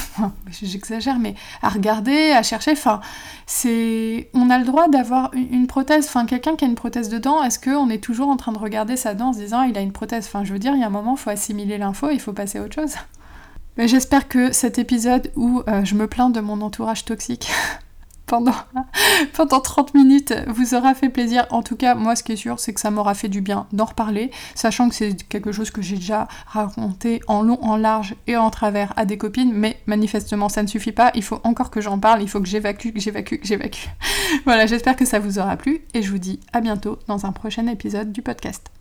j'exagère, 0.61 1.19
mais 1.19 1.35
à 1.61 1.69
regarder, 1.69 2.31
à 2.31 2.43
chercher, 2.43 2.71
enfin, 2.71 2.99
c'est... 3.45 4.29
On 4.33 4.49
a 4.49 4.57
le 4.57 4.65
droit 4.65 4.87
d'avoir 4.89 5.33
une, 5.33 5.67
prothèse, 5.67 6.05
enfin, 6.07 6.25
quelqu'un 6.25 6.55
qui 6.55 6.65
a 6.65 6.67
une 6.67 6.75
prothèse 6.75 7.09
de 7.09 7.17
dent, 7.17 7.43
est-ce 7.43 7.59
qu'on 7.59 7.89
est 7.89 8.03
toujours 8.03 8.29
en 8.29 8.37
train 8.37 8.51
de 8.51 8.57
regarder 8.57 8.97
sa 8.97 9.13
dent 9.13 9.29
en 9.29 9.33
se 9.33 9.39
disant, 9.39 9.63
il 9.63 9.77
a 9.77 9.81
une 9.81 9.93
prothèse? 9.93 10.25
Enfin, 10.27 10.43
je 10.43 10.51
veux 10.51 10.59
dire, 10.59 10.73
il 10.75 10.81
y 10.81 10.83
a 10.83 10.87
un 10.87 10.91
moment, 10.91 11.15
il 11.15 11.19
faut 11.19 11.29
assimiler 11.29 11.77
l'info, 11.77 12.09
il 12.11 12.19
faut 12.19 12.33
passer 12.33 12.59
à 12.59 12.63
autre 12.63 12.75
chose. 12.75 12.95
Mais 13.77 13.87
j'espère 13.87 14.27
que 14.27 14.51
cet 14.51 14.79
épisode 14.79 15.31
où 15.35 15.61
euh, 15.67 15.83
je 15.83 15.95
me 15.95 16.07
plains 16.07 16.29
de 16.29 16.39
mon 16.39 16.61
entourage 16.61 17.05
toxique 17.05 17.49
pendant, 18.25 18.55
pendant 19.33 19.59
30 19.59 19.93
minutes 19.93 20.33
vous 20.47 20.75
aura 20.75 20.93
fait 20.93 21.09
plaisir. 21.09 21.45
En 21.49 21.61
tout 21.61 21.75
cas, 21.75 21.95
moi, 21.95 22.15
ce 22.15 22.23
qui 22.23 22.33
est 22.33 22.37
sûr, 22.37 22.59
c'est 22.59 22.73
que 22.73 22.79
ça 22.79 22.91
m'aura 22.91 23.13
fait 23.13 23.29
du 23.29 23.41
bien 23.41 23.67
d'en 23.73 23.85
reparler, 23.85 24.31
sachant 24.53 24.89
que 24.89 24.95
c'est 24.95 25.15
quelque 25.27 25.51
chose 25.51 25.71
que 25.71 25.81
j'ai 25.81 25.95
déjà 25.95 26.27
raconté 26.47 27.21
en 27.27 27.41
long, 27.41 27.61
en 27.61 27.77
large 27.77 28.15
et 28.27 28.37
en 28.37 28.49
travers 28.49 28.93
à 28.95 29.05
des 29.05 29.17
copines, 29.17 29.51
mais 29.53 29.79
manifestement, 29.85 30.49
ça 30.49 30.63
ne 30.63 30.67
suffit 30.67 30.91
pas. 30.91 31.11
Il 31.15 31.23
faut 31.23 31.39
encore 31.43 31.71
que 31.71 31.81
j'en 31.81 31.99
parle, 31.99 32.21
il 32.21 32.29
faut 32.29 32.41
que 32.41 32.47
j'évacue, 32.47 32.89
que 32.89 32.99
j'évacue, 32.99 33.35
que 33.35 33.47
j'évacue. 33.47 33.87
voilà, 34.45 34.65
j'espère 34.65 34.95
que 34.95 35.05
ça 35.05 35.19
vous 35.19 35.39
aura 35.39 35.57
plu 35.57 35.81
et 35.93 36.01
je 36.01 36.11
vous 36.11 36.19
dis 36.19 36.39
à 36.53 36.61
bientôt 36.61 36.99
dans 37.07 37.25
un 37.25 37.31
prochain 37.31 37.67
épisode 37.67 38.11
du 38.11 38.21
podcast. 38.21 38.74